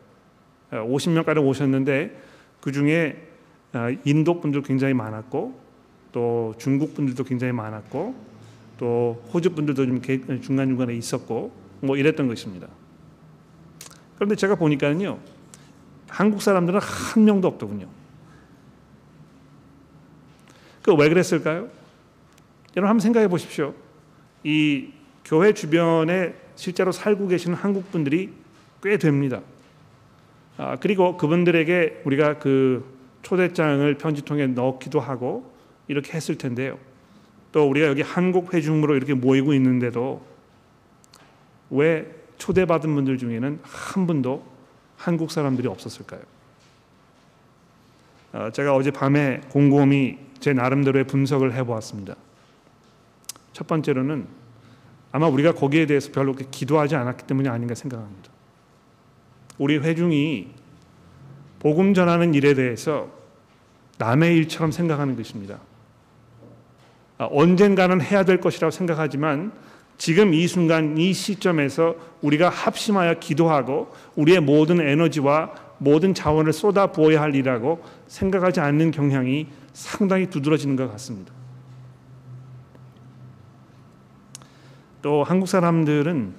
50명 0.72 1.20
어, 1.20 1.24
가량 1.24 1.46
오셨는데 1.46 2.22
그 2.62 2.72
중에 2.72 3.28
어, 3.74 3.88
인도 4.06 4.40
분들 4.40 4.62
굉장히 4.62 4.94
많았고 4.94 5.60
또 6.12 6.54
중국 6.58 6.94
분들도 6.94 7.24
굉장히 7.24 7.54
많았고 7.54 8.16
또 8.78 9.24
호주 9.34 9.54
분들도 9.54 9.86
좀 9.86 10.02
중간 10.42 10.68
중간에 10.68 10.94
있었고 10.96 11.52
뭐 11.82 11.98
이랬던 11.98 12.28
것입니다. 12.28 12.68
그런데 14.16 14.36
제가 14.36 14.56
보니까는요 14.56 15.20
한국 16.08 16.42
사람들은 16.42 16.80
한 16.80 17.26
명도 17.26 17.48
없더군요. 17.48 17.88
그 20.84 20.96
왜 20.96 21.10
그랬을까요? 21.10 21.68
여러분 22.78 22.90
한번 22.90 23.00
생각해 23.00 23.28
보십시오. 23.28 23.74
이 24.44 24.90
교회 25.26 25.52
주변에 25.52 26.36
실제로 26.56 26.92
살고 26.92 27.28
계시는 27.28 27.58
한국 27.58 27.92
분들이 27.92 28.32
꽤 28.84 28.98
됩니다. 28.98 29.42
아, 30.58 30.78
그리고 30.80 31.18
그분들에게 31.18 32.04
우리가 32.06 32.38
그 32.38 32.86
초대장을 33.24 33.98
편지통에 33.98 34.48
넣기도 34.48 35.00
하고 35.00 35.52
이렇게 35.88 36.14
했을 36.14 36.38
텐데요. 36.38 36.78
또 37.52 37.68
우리가 37.68 37.88
여기 37.88 38.04
한국 38.04 38.54
회중으로 38.54 38.96
이렇게 38.96 39.16
모이고 39.16 39.56
있는데도 39.56 40.24
왜 41.72 42.06
초대받은 42.38 42.94
분들 42.94 43.18
중에는 43.18 43.60
한 43.64 44.06
분도 44.06 44.46
한국 44.98 45.32
사람들이 45.32 45.68
없었을까요? 45.68 46.22
아, 48.34 48.52
제가 48.52 48.76
어제 48.76 48.92
밤에 48.92 49.42
곰곰이 49.50 50.20
제 50.40 50.54
나름대로의 50.54 51.06
분석을 51.06 51.56
해보았습니다. 51.56 52.16
첫 53.58 53.66
번째로는 53.66 54.28
아마 55.12 55.28
우리가 55.28 55.54
거기에 55.54 55.88
대해서 55.88 56.12
별로 56.12 56.34
기도하지 56.34 56.96
않았기 56.96 57.26
때문이 57.26 57.50
아닌가 57.50 57.74
생각합니다. 57.74 58.30
우리 59.58 59.80
회중이 59.80 60.50
복음 61.58 61.96
전하는 61.96 62.36
일에 62.36 62.54
대해서 62.54 63.10
남의 63.98 64.38
일처럼 64.38 64.70
생각하는 64.70 65.16
것입니다. 65.16 65.58
아, 67.18 67.28
언젠가는 67.32 68.00
해야 68.00 68.24
될 68.24 68.40
것이라고 68.40 68.70
생각하지만 68.70 69.52
지금 69.98 70.36
이 70.36 70.48
순간 70.48 70.96
이 71.00 71.12
시점에서 71.12 71.96
우리가 72.22 72.50
합심하여 72.50 73.16
기도하고 73.16 73.92
우리의 74.16 74.40
모든 74.40 74.80
에너지와 74.80 75.52
모든 75.80 76.14
자원을 76.14 76.54
쏟아 76.54 76.92
부어야 76.92 77.24
할 77.24 77.34
일이라고 77.34 77.84
생각하지 78.06 78.60
않는 78.60 78.92
경향이 78.92 79.48
상당히 79.74 80.28
두드러지는 80.28 80.76
것 80.76 80.92
같습니다. 80.92 81.37
또 85.02 85.24
한국 85.24 85.48
사람들은 85.48 86.34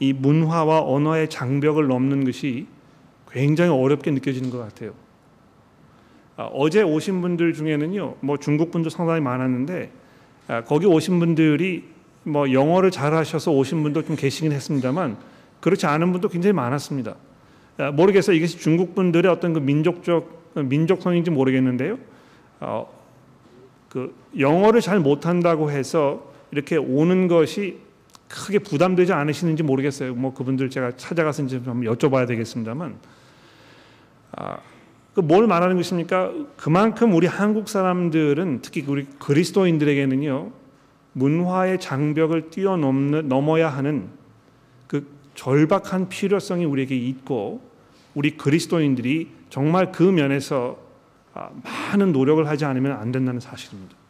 이 0.00 0.12
문화와 0.12 0.82
언어의 0.82 1.30
장벽을 1.30 1.86
넘는 1.86 2.24
것이 2.24 2.66
굉장히 3.30 3.70
어렵게 3.70 4.10
느껴지는 4.10 4.50
것 4.50 4.58
같아요. 4.58 4.92
아, 6.36 6.44
어제 6.52 6.82
오신 6.82 7.20
분들 7.20 7.52
중에는요, 7.52 8.16
뭐 8.20 8.36
중국 8.36 8.70
분도 8.70 8.90
상당히 8.90 9.20
많았는데 9.20 9.90
아, 10.48 10.64
거기 10.64 10.86
오신 10.86 11.18
분들이 11.20 11.84
뭐 12.24 12.52
영어를 12.52 12.90
잘하셔서 12.90 13.52
오신 13.52 13.82
분도 13.82 14.02
좀 14.02 14.16
계시긴 14.16 14.52
했습니다만 14.52 15.16
그렇지 15.60 15.86
않은 15.86 16.12
분도 16.12 16.28
굉장히 16.28 16.52
많았습니다. 16.52 17.16
아, 17.78 17.90
모르겠어요. 17.90 18.36
이것이 18.36 18.58
중국 18.58 18.94
분들의 18.94 19.30
어떤 19.30 19.52
그 19.52 19.58
민족적 19.58 20.44
민족성인지 20.54 21.30
모르겠는데요. 21.30 21.98
어, 22.60 22.86
그 23.88 24.14
영어를 24.38 24.80
잘 24.80 25.00
못한다고 25.00 25.70
해서 25.70 26.33
이렇게 26.54 26.76
오는 26.76 27.26
것이 27.26 27.78
크게 28.28 28.60
부담되지 28.60 29.12
않으시는지 29.12 29.64
모르겠어요. 29.64 30.14
뭐 30.14 30.32
그분들 30.32 30.70
제가 30.70 30.96
찾아가서 30.96 31.42
이제 31.42 31.62
좀 31.62 31.82
여쭤봐야 31.82 32.28
되겠습니다만, 32.28 32.96
아, 34.36 34.58
그뭘 35.14 35.48
말하는 35.48 35.76
것입니까? 35.76 36.32
그만큼 36.56 37.12
우리 37.12 37.26
한국 37.26 37.68
사람들은 37.68 38.60
특히 38.62 38.84
우리 38.86 39.04
그리스도인들에게는요 39.18 40.52
문화의 41.12 41.80
장벽을 41.80 42.50
뛰어넘는 42.50 43.28
넘어야 43.28 43.68
하는 43.68 44.08
그 44.86 45.06
절박한 45.34 46.08
필요성이 46.08 46.64
우리에게 46.64 46.96
있고 46.96 47.62
우리 48.14 48.36
그리스도인들이 48.36 49.28
정말 49.50 49.90
그 49.90 50.02
면에서 50.04 50.78
아, 51.32 51.50
많은 51.64 52.12
노력을 52.12 52.46
하지 52.46 52.64
않으면 52.64 52.92
안 52.92 53.10
된다는 53.10 53.40
사실입니다. 53.40 54.03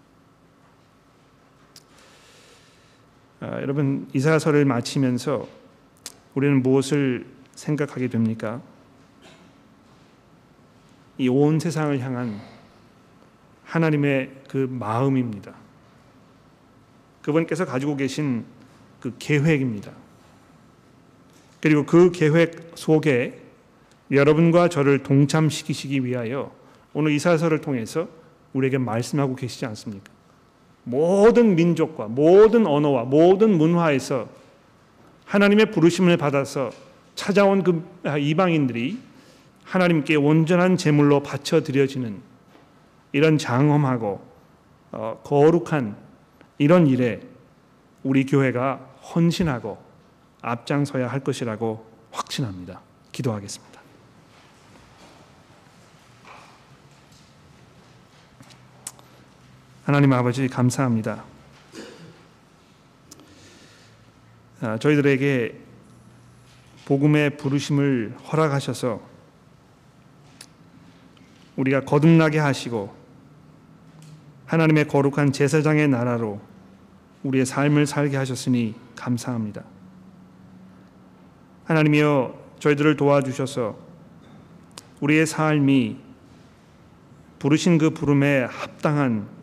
아, 3.45 3.61
여러분 3.61 4.09
이사서를 4.15 4.65
마치면서 4.65 5.47
우리는 6.35 6.63
무엇을 6.63 7.27
생각하게 7.55 8.09
됩니까? 8.09 8.63
이 11.19 11.29
온 11.29 11.61
세상을 11.61 12.01
향한 12.01 12.41
하나님의 13.65 14.31
그 14.49 14.67
마음입니다. 14.71 15.55
그분께서 17.23 17.67
가지고 17.67 17.97
계신 17.97 18.45
그 19.01 19.15
계획입니다. 19.19 19.93
그리고 21.61 21.85
그 21.85 22.11
계획 22.13 22.73
속에 22.75 23.43
여러분과 24.11 24.69
저를 24.69 25.03
동참시키시기 25.03 26.05
위하여 26.05 26.51
오늘 26.95 27.13
이사서를 27.13 27.61
통해서 27.61 28.09
우리에게 28.55 28.79
말씀하고 28.79 29.37
계시지 29.37 29.67
않습니까? 29.67 30.14
모든 30.85 31.57
민족과 31.57 32.07
모든 32.09 32.67
언어와 32.67 33.05
모든 33.05 33.57
문화에서 33.57 34.29
하나님의 35.25 35.71
부르심을 35.71 36.17
받아서 36.17 36.71
찾아온 37.15 37.63
그 37.63 37.83
이방인들이 38.19 38.99
하나님께 39.65 40.17
온전한 40.17 40.77
제물로 40.77 41.23
바쳐 41.23 41.63
드려지는 41.63 42.21
이런 43.13 43.39
장엄하고 43.39 44.21
어, 44.93 45.21
거룩한 45.25 45.97
이런 46.59 46.87
일에 46.87 47.21
우리 48.03 48.27
교회가 48.27 48.77
헌신하고 49.15 49.79
앞장서야 50.43 51.09
할 51.09 51.21
것이라고 51.21 51.87
확신합니다. 52.13 52.81
기도하겠습니다. 53.13 53.74
하나님 59.85 60.15
아버지 60.15 60.49
감사합니다. 60.49 61.25
아, 64.63 64.79
저희들에게 64.79 65.61
복음의 66.87 67.37
부르심을 67.37 68.17
허락하셔서 68.33 69.03
우리가 71.57 71.81
거듭나게 71.81 72.39
하시고 72.39 72.95
하나님의 74.47 74.89
거룩한 74.89 75.33
제사장의 75.33 75.89
나라로 75.89 76.41
우리의 77.23 77.45
삶을 77.45 77.87
살게 77.87 78.17
하셨으니 78.17 78.75
감사합니다. 78.97 79.65
하나님이여 81.65 82.43
저희들을 82.59 82.97
도와주셔서 82.97 83.77
우리의 85.03 85.27
삶이 85.27 85.99
부르신 87.39 87.77
그 87.77 87.91
부름에 87.91 88.45
합당한 88.45 89.34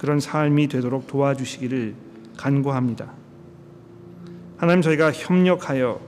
그런 0.00 0.18
삶이 0.18 0.68
되도록 0.68 1.06
도와주시기를 1.08 1.94
간구합니다. 2.38 3.12
하나님 4.56 4.80
저희가 4.80 5.12
협력하여 5.12 6.00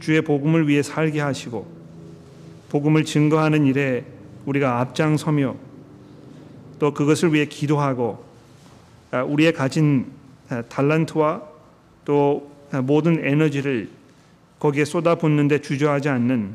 주의 0.00 0.22
복음을 0.22 0.66
위해 0.66 0.82
살게 0.82 1.20
하시고 1.20 1.70
복음을 2.70 3.04
증거하는 3.04 3.66
일에 3.66 4.06
우리가 4.46 4.80
앞장서며 4.80 5.56
또 6.78 6.94
그것을 6.94 7.34
위해 7.34 7.44
기도하고 7.44 8.24
아, 9.10 9.22
우리의 9.24 9.52
가진 9.52 10.06
아, 10.48 10.62
달란트와 10.62 11.42
또 12.06 12.50
모든 12.84 13.22
에너지를 13.22 13.90
거기에 14.58 14.86
쏟아붓는데 14.86 15.60
주저하지 15.60 16.08
않는 16.08 16.54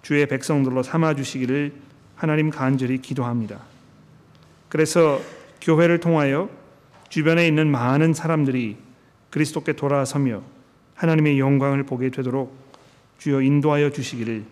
주의 0.00 0.26
백성들로 0.26 0.82
삼아 0.82 1.16
주시기를 1.16 1.74
하나님 2.16 2.48
간절히 2.48 2.96
기도합니다. 2.96 3.60
그래서 4.70 5.20
교회를 5.60 6.00
통하여 6.00 6.48
주변에 7.08 7.46
있는 7.46 7.70
많은 7.70 8.14
사람들이 8.14 8.76
그리스도께 9.30 9.74
돌아서며 9.74 10.42
하나님의 10.94 11.38
영광을 11.38 11.84
보게 11.84 12.10
되도록 12.10 12.56
주여 13.18 13.42
인도하여 13.42 13.90
주시기를 13.90 14.44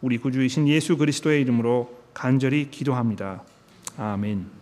우리 0.00 0.18
구주이신 0.18 0.68
예수 0.68 0.96
그리스도의 0.96 1.42
이름으로 1.42 1.98
간절히 2.14 2.70
기도합니다. 2.70 3.42
아멘. 3.96 4.59